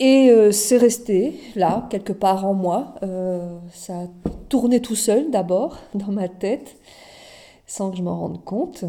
[0.00, 2.94] Et euh, c'est resté là, quelque part en moi.
[3.02, 4.06] Euh, ça a
[4.48, 6.76] tourné tout seul d'abord dans ma tête,
[7.66, 8.84] sans que je m'en rende compte.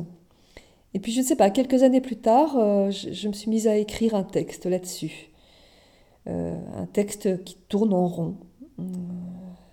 [0.94, 2.52] Et puis je ne sais pas, quelques années plus tard,
[2.92, 5.30] je, je, me suis mise à écrire un texte là-dessus.
[6.26, 8.36] un texte qui tourne en rond,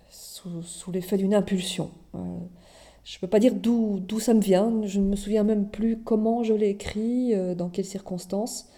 [0.09, 1.89] sous, l'effet d'une impulsion.
[3.09, 5.97] Je ne peux pas dire d'où ça me vient, je ne me souviens même plus
[5.97, 8.69] comment je l'ai écrit, euh, dans quelles circonstances.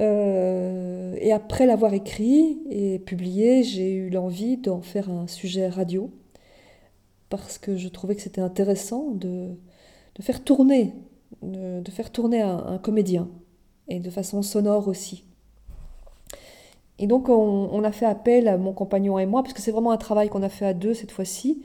[0.00, 6.10] Euh, et après l'avoir écrit et publié, j'ai eu l'envie d'en faire un sujet radio,
[7.28, 9.50] parce que je trouvais que c'était intéressant de,
[10.20, 10.94] faire tourner,
[11.42, 13.28] de, faire tourner un, comédien,
[13.88, 15.24] et de façon sonore aussi.
[16.98, 19.70] Et donc on, on, a fait appel à mon compagnon et moi, parce que c'est
[19.70, 21.62] vraiment un travail qu'on a fait à deux cette fois-ci,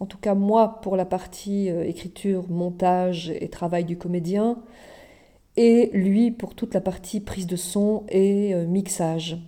[0.00, 4.58] en tout cas moi pour la partie euh, écriture, montage et travail du comédien,
[5.56, 9.38] et lui pour toute la partie prise de son et euh, mixage.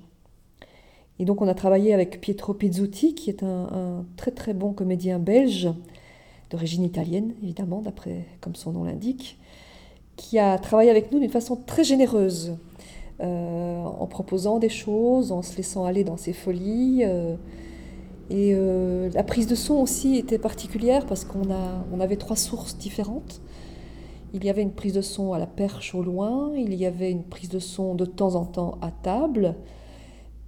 [1.19, 5.19] Et donc on a travaillé avec Pietro Pizzuti, qui est un, très très bon comédien
[5.19, 5.69] belge,
[6.51, 9.39] d'origine italienne évidemment, d'après comme son nom l'indique,
[10.17, 12.57] qui a travaillé avec nous d'une façon très généreuse,
[13.21, 17.03] euh, en proposant des choses, en se laissant aller dans ses folies.
[17.05, 17.37] euh,
[18.31, 18.55] et
[19.15, 21.49] la prise de son aussi était particulière parce qu'on
[21.91, 23.41] on avait trois sources différentes.
[24.35, 27.11] Il y avait une prise de son à la perche au loin, il y avait
[27.11, 29.55] une prise de son de temps en temps à table,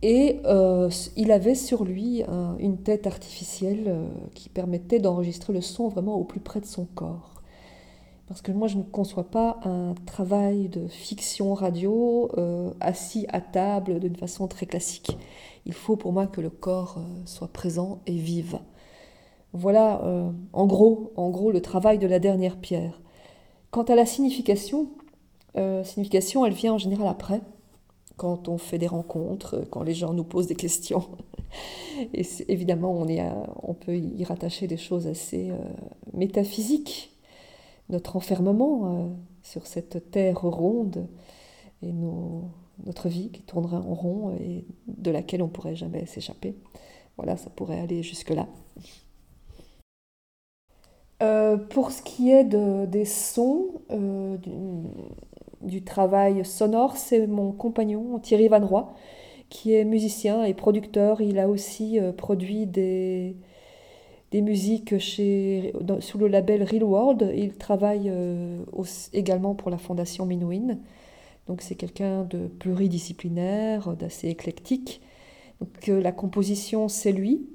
[0.02, 5.60] et euh, il avait sur lui un- une tête artificielle euh, qui permettait d'enregistrer le
[5.60, 7.34] son vraiment au plus près de son corps.
[8.28, 13.40] Parce que moi, je ne conçois pas un travail de fiction radio euh, assis à
[13.40, 15.18] table d'une façon très classique.
[15.66, 18.58] Il faut pour moi que le corps soit présent et vive.
[19.52, 20.00] Voilà,
[20.52, 23.00] en gros, en gros, le travail de la dernière pierre.
[23.70, 24.88] Quant à la signification,
[25.56, 27.40] euh, signification, elle vient en général après,
[28.16, 31.04] quand on fait des rencontres, euh, quand les gens nous posent des questions.
[32.14, 33.04] Et évidemment,
[33.62, 35.58] on, peut y rattacher des choses assez euh,
[36.12, 37.16] métaphysiques.
[37.88, 39.10] Notre enfermement
[39.42, 41.08] sur cette terre ronde
[41.82, 41.92] et
[42.86, 46.54] notre vie qui tournerait en rond et de laquelle on pourrait jamais s'échapper.
[47.16, 48.46] Voilà, ça pourrait aller jusque-là.
[51.22, 54.38] Euh, pour ce qui est de- des sons, euh,
[55.62, 58.94] du, travail sonore, c'est mon compagnon Thierry Van Roy,
[59.50, 61.20] qui est musicien et producteur.
[61.20, 63.36] Il a aussi euh, produit des,
[64.32, 67.32] musiques chez, sous le label Real World.
[67.36, 68.10] Il travaille
[69.12, 70.78] également pour la fondation Minuin.
[71.48, 75.00] Donc c'est quelqu'un de pluridisciplinaire, d'assez éclectique.
[75.60, 77.48] Donc la composition, c'est lui.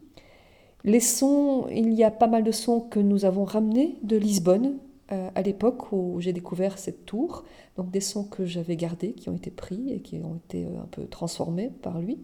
[0.85, 4.77] Les sons, il y a pas mal de sons que nous avons ramenés de Lisbonne
[5.11, 7.43] euh, à l'époque où j'ai découvert cette tour.
[7.75, 10.83] Donc des sons que j'avais gardés, qui ont été pris et qui ont été euh,
[10.83, 12.19] un peu transformés par lui.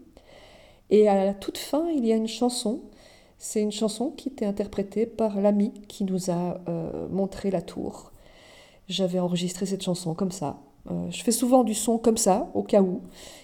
[0.91, 2.81] Et à la toute fin, il y a une chanson.
[3.39, 8.11] C'est une chanson qui était interprétée par l'ami qui nous a euh, montré la tour.
[8.87, 10.61] J'avais enregistré cette chanson comme ça.
[11.09, 13.01] Je fais souvent du son comme ça, au cas où.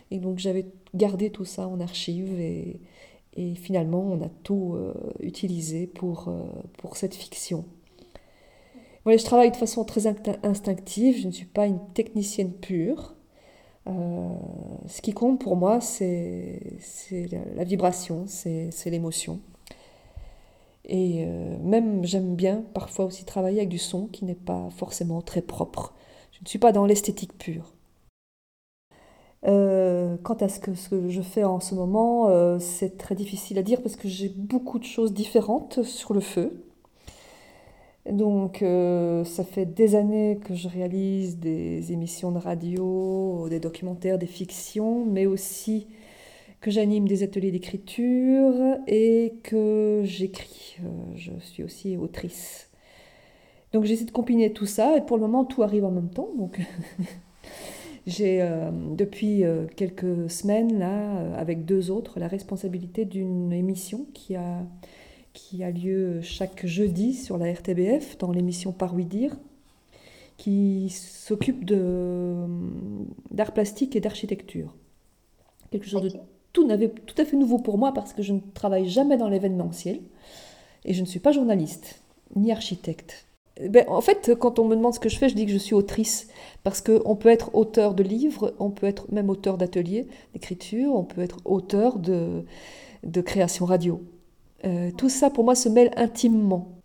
[0.09, 0.65] Et donc j'avais
[0.95, 2.82] gardé tout ça en archive et,
[3.38, 6.43] et finalement on a tout euh, utilisé pour, euh,
[6.79, 7.65] pour cette fiction.
[9.03, 13.15] Voilà, je travaille de façon très inct- instinctive, je ne suis pas une technicienne pure.
[13.88, 14.27] Euh,
[14.88, 16.59] ce qui compte pour moi, c'est
[17.55, 19.39] la, vibration, c'est l'émotion.
[20.89, 25.41] Et même j'aime bien parfois aussi travailler avec du son qui n'est pas forcément très
[25.41, 25.93] propre.
[26.31, 27.76] Je ne suis pas dans l'esthétique pure.
[29.47, 30.71] Euh, quant à ce que,
[31.09, 34.77] je fais en ce moment, euh, c'est très difficile à dire parce que j'ai beaucoup
[34.77, 36.63] de choses différentes sur le feu.
[38.09, 44.17] Donc, euh, ça fait des années que je réalise des émissions de radio, des documentaires,
[44.17, 45.87] des fictions, mais aussi
[46.61, 48.53] que j'anime des ateliers d'écriture
[48.87, 50.77] et que j'écris.
[51.15, 52.69] Je suis aussi autrice.
[53.73, 56.29] Donc, j'essaie de combiner tout ça et pour le moment, tout arrive en même temps.
[56.37, 56.59] Donc,
[58.07, 64.07] j'ai euh, depuis euh, quelques semaines, là, euh, avec deux autres, la responsabilité d'une émission
[64.13, 64.65] qui a
[65.33, 69.37] qui a lieu chaque jeudi sur la RTBF dans l'émission Par oui dire,
[70.37, 71.65] qui s'occupe
[73.31, 74.75] d'art plastique et d'architecture.
[75.71, 76.09] Quelque chose de
[76.53, 79.29] tout, n'avait- tout à fait nouveau pour moi parce que je ne travaille jamais dans
[79.29, 80.01] l'événementiel
[80.85, 82.01] et je ne suis pas journaliste
[82.35, 83.26] ni architecte.
[83.69, 85.57] Ben, en fait, quand on me demande ce que je fais, je dis que je
[85.57, 86.27] suis autrice
[86.63, 91.03] parce qu'on peut être auteur de livres, on peut être même auteur d'ateliers d'écriture, on
[91.03, 92.43] peut être auteur de,
[93.03, 94.01] de création radio.
[94.65, 96.77] Euh, tout ça, pour moi, se mêle intimement.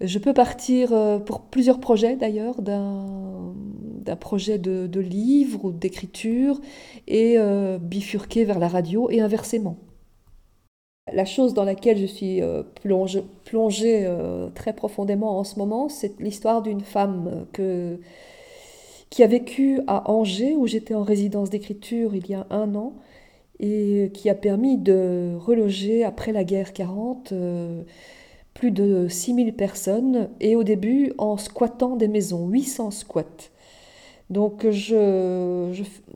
[0.00, 3.54] Je peux partir euh, pour plusieurs projets, d'ailleurs, d'un
[4.00, 6.60] d'un projet de, de livre ou d'écriture
[7.06, 9.76] et euh, bifurquer vers la radio et inversement.
[11.12, 12.62] La chose dans laquelle je suis euh,
[13.44, 17.96] plongée euh, très profondément en ce moment, c'est l'histoire d'une femme euh,
[19.10, 22.94] qui a vécu à Angers, où j'étais en résidence d'écriture il y a un an,
[23.58, 27.82] et qui a permis de reloger après la guerre 40 euh,
[28.54, 33.50] plus de 6000 personnes, et au début en squattant des maisons, 800 squats.
[34.30, 35.72] Donc je,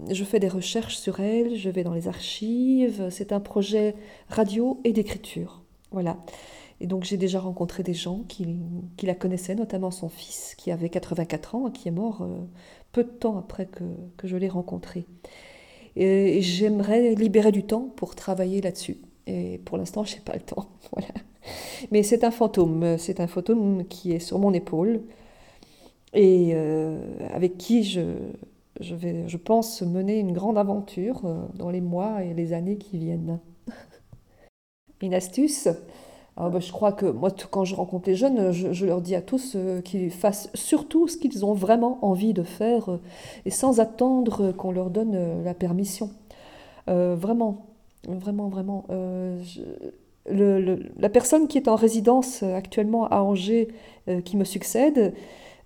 [0.08, 3.96] je, fais des recherches sur elle, je vais dans les archives, c'est un projet
[4.28, 5.62] radio et d'écriture.
[5.90, 6.18] Voilà.
[6.80, 8.56] Et donc j'ai déjà rencontré des gens qui,
[8.96, 12.38] qui la connaissaient, notamment son fils qui avait 84 ans et qui est mort euh,
[12.92, 13.84] peu de temps après que,
[14.16, 15.06] que je l'ai rencontré.
[15.96, 18.98] Et j'aimerais libérer du temps pour travailler là-dessus.
[19.26, 20.66] Et pour l'instant, je n'ai pas le temps.
[20.92, 21.08] Voilà.
[21.90, 22.96] Mais c'est un fantôme.
[22.98, 25.02] C'est un fantôme qui est sur mon épaule
[26.14, 26.96] et euh,
[27.32, 28.02] avec qui je,
[28.80, 32.76] je vais, je pense, mener une grande aventure euh, dans les mois et les années
[32.76, 33.40] qui viennent.
[35.02, 35.68] une astuce?
[36.36, 39.22] Alors, bah, je crois que moi, quand je rencontre les jeunes, je, leur dis à
[39.22, 42.98] tous euh, qu'ils fassent surtout ce qu'ils ont vraiment envie de faire
[43.44, 46.10] et sans attendre qu'on leur donne la permission.
[46.86, 47.66] Vraiment,
[48.06, 48.84] vraiment, vraiment.
[50.26, 53.68] la personne qui est en résidence actuellement à Angers,
[54.26, 55.14] qui me succède,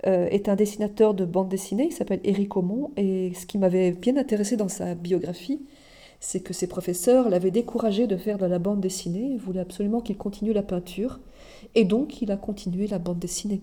[0.07, 3.93] euh, est un dessinateur de bande dessinée, il s'appelle Éric Aumont, et ce qui m'avait
[3.93, 5.61] bien intéressé dans sa biographie,
[6.21, 10.17] c'est que ses professeurs l'avaient découragé de faire de la bande dessinée, voulaient absolument qu'il
[10.17, 11.21] continue la peinture,
[11.75, 13.61] et donc il a continué la bande dessinée.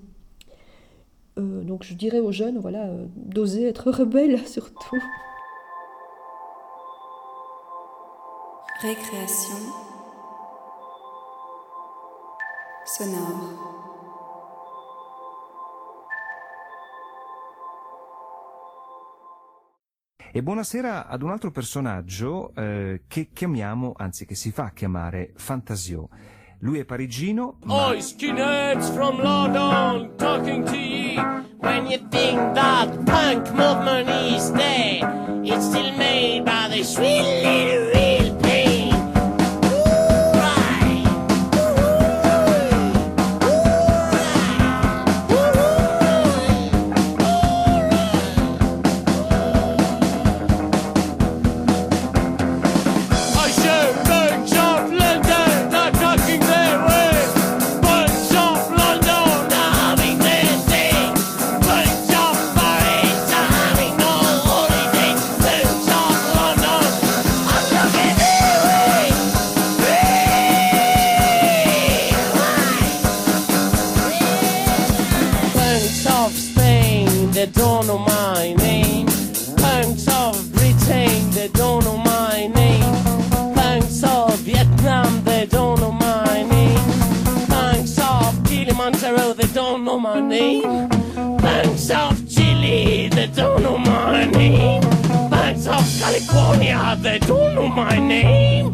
[1.37, 5.01] Euh, donc je dirais aux jeunes, voilà, euh, d'oser être rebelle surtout.
[8.81, 9.55] Récréation
[12.85, 13.74] sonore.
[20.35, 26.09] E buonasera ad un altro personaggio eh, che chiamiamo, anzi che si fa chiamare Fantasio.
[26.59, 31.15] Lui è parigino, ma Oi, skinheads from London, talking to ye.
[31.59, 35.03] When you think that punk movement is dead,
[35.45, 37.94] it's still made by the sweet little
[96.05, 98.71] California, they don't know my name.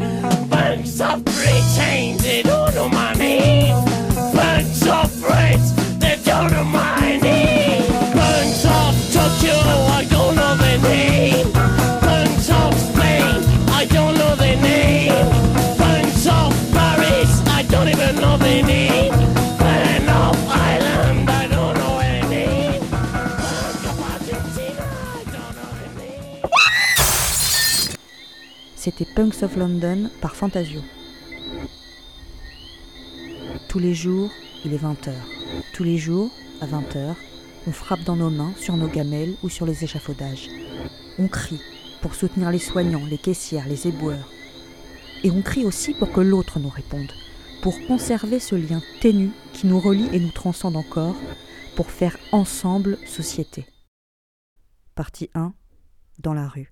[0.50, 3.74] Punks of Britain, they don't know my name.
[4.36, 7.88] Punks of France, they don't know my name.
[8.12, 9.91] Punks of Tokyo,
[28.84, 30.82] C'était Punks of London par Fantasio.
[33.70, 34.32] Tous les jours,
[34.66, 35.14] il est 20h.
[35.72, 37.14] Tous les jours, à 20h,
[37.68, 40.50] on frappe dans nos mains, sur nos gamelles ou sur les échafaudages.
[41.20, 41.62] On crie
[42.02, 44.32] pour soutenir les soignants, les caissières, les éboueurs.
[45.24, 47.12] Et on crie aussi pour que l'autre nous réponde,
[47.62, 51.18] pour conserver ce lien ténu qui nous relie et nous transcende encore,
[51.76, 53.64] pour faire ensemble société.
[54.96, 55.54] Partie 1
[56.18, 56.71] Dans la rue.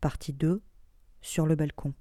[0.00, 0.62] Partie 2
[1.22, 1.92] Sur le balcon.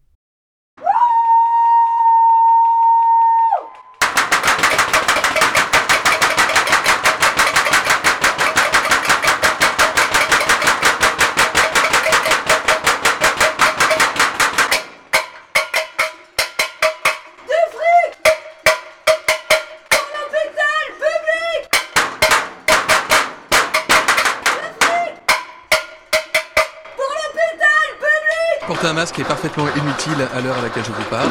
[28.88, 31.30] Un masque est parfaitement inutile à l'heure à laquelle je vous parle.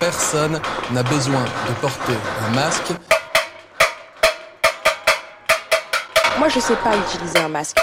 [0.00, 0.60] Personne
[0.90, 2.14] n'a besoin de porter
[2.44, 2.88] un masque.
[6.36, 7.76] Moi, je sais pas utiliser un masque.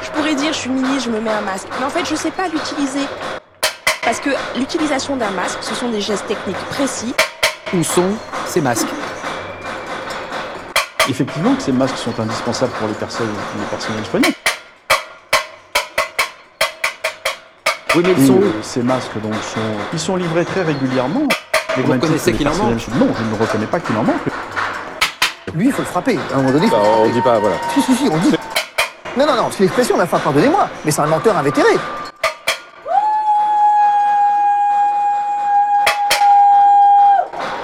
[0.00, 1.66] Je pourrais dire, je suis ministre, je me mets un masque.
[1.78, 3.06] Mais en fait, je sais pas l'utiliser.
[4.04, 7.14] Parce que l'utilisation d'un masque, ce sont des gestes techniques précis.
[7.74, 8.14] Où sont
[8.46, 8.88] ces masques?
[11.08, 14.39] Effectivement que ces masques sont indispensables pour les personnes, les personnels soignants.
[17.96, 19.60] Oui, mais ils sont euh, Ces masques donc sont,
[19.92, 21.26] ils sont livrés très régulièrement.
[21.76, 22.86] Mais vous reconnaissez qu'il en manque.
[22.98, 24.16] Non, je ne reconnais pas qu'il en manque.
[25.54, 26.18] Lui, il faut le frapper.
[26.32, 27.12] À un moment donné, Bah, on frapper.
[27.12, 27.56] dit pas, voilà.
[27.74, 28.34] Si, si, si, on dit.
[29.16, 31.70] Non, non, non, c'est l'expression, la fois, pardonnez-moi, mais c'est un menteur invétéré.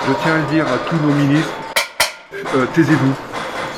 [0.09, 1.51] Je tiens à le dire à tous nos ministres,
[2.55, 3.12] euh, taisez-vous.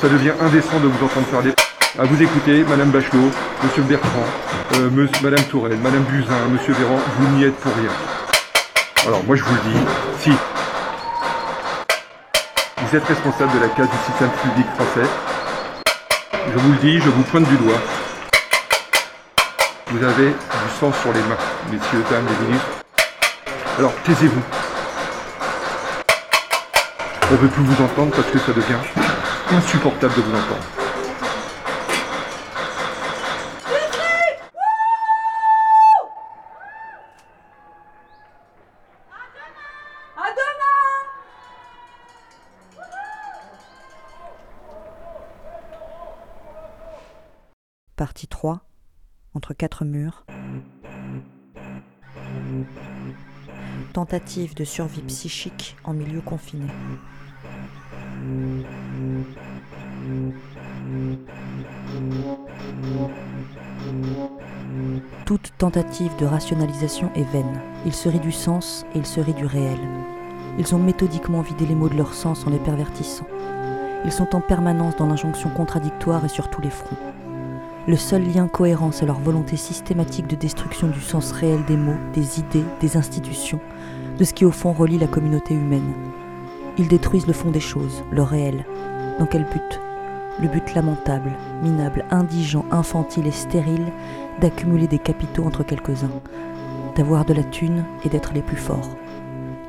[0.01, 1.53] Ça devient indécent de vous entendre parler.
[1.97, 3.31] À vous écouter, Madame Bachelot,
[3.61, 4.23] Monsieur Bertrand,
[4.75, 4.89] euh,
[5.21, 7.91] Madame Tourelle, Madame Buzyn, Monsieur Véran, vous n'y êtes pour rien.
[9.05, 9.79] Alors moi je vous le dis,
[10.21, 10.31] si
[12.77, 15.09] vous êtes responsable de la casse du système public français,
[16.53, 17.81] je vous le dis, je vous pointe du doigt.
[19.87, 21.37] Vous avez du sang sur les mains,
[21.69, 22.67] messieurs, dames, les ministres.
[23.77, 24.41] Alors taisez-vous.
[27.29, 28.79] On ne veut plus vous entendre parce que ça devient
[29.51, 30.78] insupportable de vous entendre.
[47.99, 48.61] Partie 3
[49.33, 50.25] Entre quatre murs.
[53.91, 56.67] Tentative de survie psychique en milieu confiné.
[65.25, 67.59] Toute tentative de rationalisation est vaine.
[67.85, 69.77] Ils se rient du sens et ils se rient du réel.
[70.57, 73.27] Ils ont méthodiquement vidé les mots de leur sens en les pervertissant.
[74.05, 77.08] Ils sont en permanence dans l'injonction contradictoire et sur tous les fronts.
[77.89, 81.97] Le seul lien cohérent, c'est leur volonté systématique de destruction du sens réel des mots,
[82.13, 83.59] des idées, des institutions,
[84.19, 85.95] de ce qui au fond relie la communauté humaine.
[86.77, 88.63] Ils détruisent le fond des choses, le réel.
[89.17, 89.81] Dans quel but?
[90.39, 91.31] Le but lamentable,
[91.63, 93.91] minable, indigent, infantile et stérile
[94.39, 96.11] d'accumuler des capitaux entre quelques-uns,
[96.95, 98.95] d'avoir de la thune et d'être les plus forts.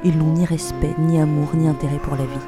[0.05, 2.47] Ils n'ont ni respect, ni amour, ni intérêt pour la vie.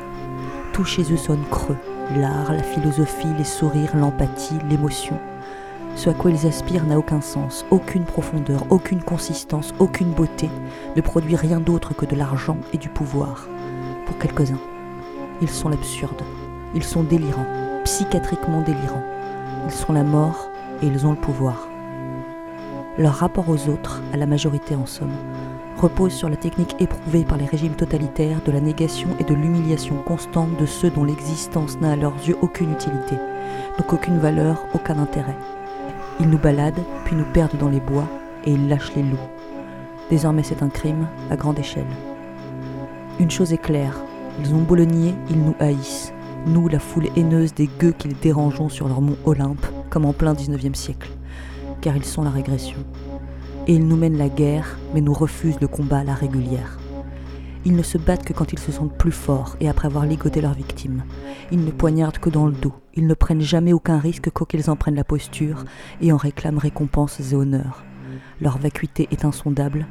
[0.75, 1.79] Tout chez eux sonne creux,
[2.14, 5.18] l'art, la philosophie, les sourires, l'empathie, l'émotion.
[5.95, 10.49] Ce à quoi ils aspirent n'a aucun sens, aucune profondeur, aucune consistance, aucune beauté,
[10.97, 13.47] ne produit rien d'autre que de l'argent et du pouvoir.
[14.07, 14.61] Pour quelques-uns,
[15.40, 16.22] ils sont l'absurde,
[16.74, 17.47] ils sont délirants,
[17.84, 19.05] psychiatriquement délirants.
[19.66, 20.51] Ils sont la mort
[20.82, 21.68] et ils ont le pouvoir.
[22.99, 25.14] Leur rapport aux autres, à la majorité en somme,
[25.78, 29.97] repose sur la technique éprouvée par les régimes totalitaires de la négation et de l'humiliation
[30.05, 33.16] constante de ceux dont l'existence n'a à leurs yeux aucune utilité,
[33.78, 35.36] donc aucune valeur, aucun intérêt.
[36.21, 38.07] Ils nous baladent, puis nous perdent dans les bois,
[38.45, 39.29] et ils lâchent les loups.
[40.11, 41.87] Désormais c'est un crime à grande échelle.
[43.19, 43.97] Une chose est claire,
[44.41, 44.87] ils ont beau ils
[45.37, 46.13] nous haïssent,
[46.47, 50.35] nous la foule haineuse des gueux qu'ils dérangeons sur leur mont Olympe, comme en plein
[50.35, 51.11] 19e siècle,
[51.81, 52.79] car ils sont la régression.
[53.67, 56.79] Et ils nous mènent la guerre, mais nous refusent le combat à la régulière.
[57.65, 60.41] Ils ne se battent que quand ils se sentent plus forts et après avoir ligoté
[60.41, 61.05] leurs victimes.
[61.53, 62.75] Ils ne poignardent que dans le dos.
[62.95, 65.65] Ils ne prennent jamais aucun risque quoiqu'ils en prennent la posture
[66.01, 67.85] et en réclament récompenses et honneurs.
[68.41, 69.87] Leur vacuité est insondable.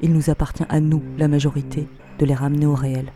[0.00, 3.12] Il nous appartient à nous, la majorité, de les ramener au réel.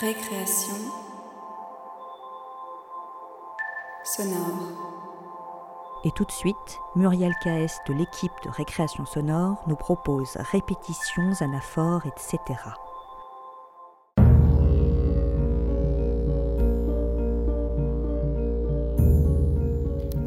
[0.00, 1.03] Récréation
[4.04, 4.68] sonore.
[6.04, 7.78] Et tout de suite, Muriel K.S.
[7.88, 12.38] de l'équipe de Récréation Sonore nous propose répétitions, anaphores, etc.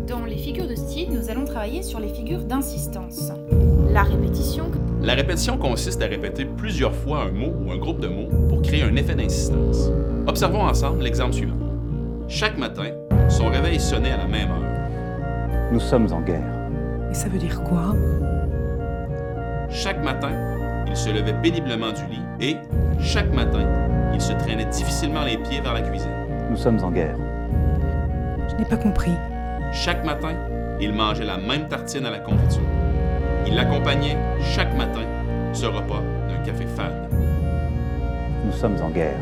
[0.08, 3.32] Dans les figures de style, nous allons travailler sur les figures d'insistance.
[3.92, 4.72] La répétition.
[5.04, 8.64] La répétition consiste à répéter plusieurs fois un mot ou un groupe de mots pour
[8.64, 9.92] créer un effet d'insistance.
[10.26, 11.58] Observons ensemble l'exemple suivant.
[12.28, 12.92] Chaque matin,
[13.30, 15.72] son réveil sonnait à la même heure.
[15.72, 16.42] Nous sommes en guerre.
[17.12, 17.96] Et ça veut dire quoi?
[19.70, 20.32] Chaque matin,
[20.88, 22.58] il se levait péniblement du lit et,
[23.00, 23.66] chaque matin,
[24.14, 26.12] il se traînait difficilement les pieds vers la cuisine.
[26.50, 27.18] Nous sommes en guerre.
[28.50, 29.14] Je n'ai pas compris.
[29.74, 30.34] Chaque matin,
[30.80, 32.62] il mangeait la même tartine à la confiture.
[33.46, 35.02] Il accompagnait chaque matin
[35.54, 37.10] ce repas d'un café fade.
[38.46, 39.18] Nous sommes en guerre.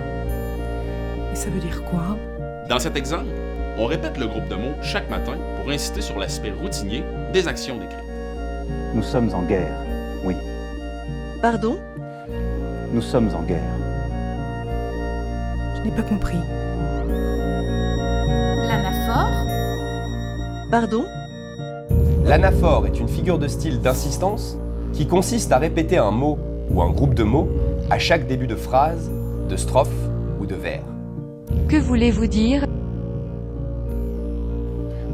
[1.31, 2.17] Et ça veut dire quoi?
[2.69, 3.25] Dans cet exemple,
[3.77, 7.03] on répète le groupe de mots chaque matin pour insister sur l'aspect routinier
[7.33, 7.97] des actions décrites.
[8.93, 9.77] Nous sommes en guerre,
[10.23, 10.35] oui.
[11.41, 11.77] Pardon?
[12.93, 13.59] Nous sommes en guerre.
[15.75, 16.37] Je n'ai pas compris.
[18.67, 19.31] L'anaphore?
[20.71, 21.05] Pardon?
[22.25, 24.57] L'anaphore est une figure de style d'insistance
[24.93, 26.39] qui consiste à répéter un mot
[26.71, 27.49] ou un groupe de mots
[27.89, 29.11] à chaque début de phrase,
[29.49, 29.89] de strophe
[30.39, 30.81] ou de vers.
[31.67, 32.64] Que voulez-vous dire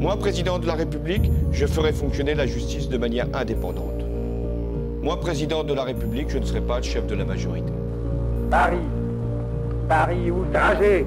[0.02, 4.02] Moi, président de la République, je ferai fonctionner la justice de manière indépendante.
[5.00, 7.72] Moi, président de la République, je ne serai pas le chef de la majorité.
[8.50, 8.88] Paris,
[9.88, 11.06] Paris outragé,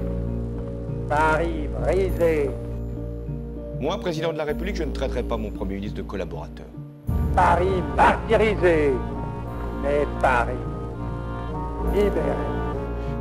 [1.10, 2.50] Paris brisé,
[3.82, 6.68] Moi, président de la République, je ne traiterai pas mon Premier ministre de collaborateur.
[7.36, 8.94] Paris martyrisé,
[9.84, 10.54] mais Paris
[11.94, 12.48] libéré.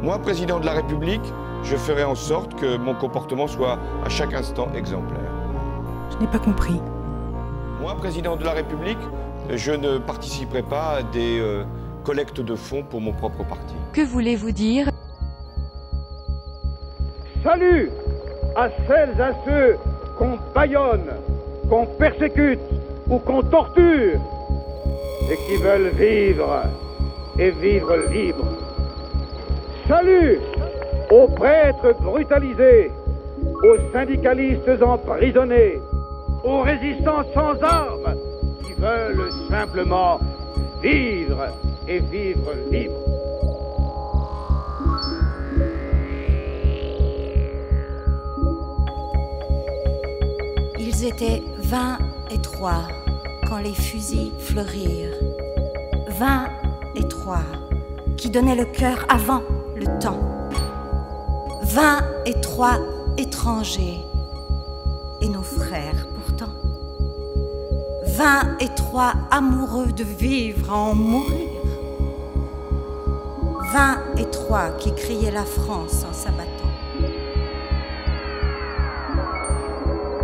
[0.02, 1.32] Moi, président de la République,
[1.64, 5.23] je ferai en sorte que mon comportement soit à chaque instant exemplaire.
[6.10, 6.80] Je n'ai pas compris.
[7.80, 8.98] Moi, président de la République,
[9.50, 11.64] je ne participerai pas à des euh,
[12.04, 13.74] collectes de fonds pour mon propre parti.
[13.92, 14.90] Que voulez-vous dire?
[17.42, 17.90] Salut
[18.56, 19.76] à celles et à ceux
[20.18, 21.10] qu'on bâillonne,
[21.68, 22.60] qu'on persécute
[23.08, 24.20] ou qu'on torture
[25.30, 26.62] et qui veulent vivre
[27.38, 28.46] et vivre libre.
[29.88, 30.38] Salut
[31.10, 32.90] aux prêtres brutalisés,
[33.62, 35.80] aux syndicalistes emprisonnés,
[36.44, 38.14] aux résistants sans armes
[38.64, 40.20] qui veulent simplement
[40.82, 41.48] vivre
[41.88, 42.94] et vivre libre.
[50.78, 51.98] Ils étaient vingt
[52.30, 52.82] et trois
[53.48, 55.16] quand les fusils fleurirent.
[56.18, 56.46] Vingt
[56.94, 57.44] et trois
[58.16, 59.42] qui donnaient le cœur avant
[59.74, 60.20] le temps.
[61.62, 62.78] Vingt et trois
[63.16, 64.00] étrangers
[68.24, 71.60] Vingt et trois amoureux de vivre à en mourir.
[73.70, 76.48] Vingt et trois qui criaient la France en s'abattant.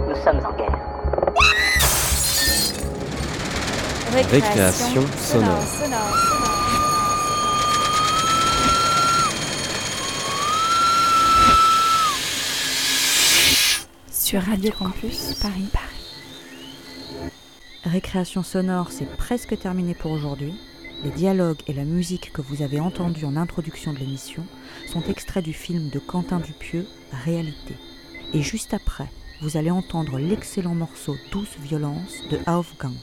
[0.09, 0.78] Nous sommes en guerre.
[4.30, 5.59] Récréation sonore.
[14.11, 15.68] Sur Radio Campus Paris.
[17.91, 20.55] Récréation sonore, c'est presque terminé pour aujourd'hui.
[21.03, 24.45] Les dialogues et la musique que vous avez entendus en introduction de l'émission
[24.86, 26.86] sont extraits du film de Quentin Dupieux,
[27.24, 27.74] Réalité.
[28.32, 29.09] Et juste après,
[29.43, 32.95] vous allez entendre l'excellent morceau Douce Violence de Aufgang.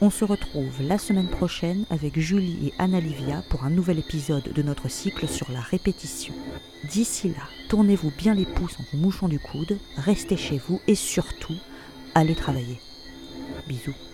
[0.00, 4.62] On se retrouve la semaine prochaine avec Julie et Anna-Livia pour un nouvel épisode de
[4.62, 6.34] notre cycle sur la répétition.
[6.90, 10.96] D'ici là, tournez-vous bien les pouces en vous mouchant du coude, restez chez vous et
[10.96, 11.54] surtout,
[12.16, 12.80] allez travailler.
[13.72, 14.11] Bisous.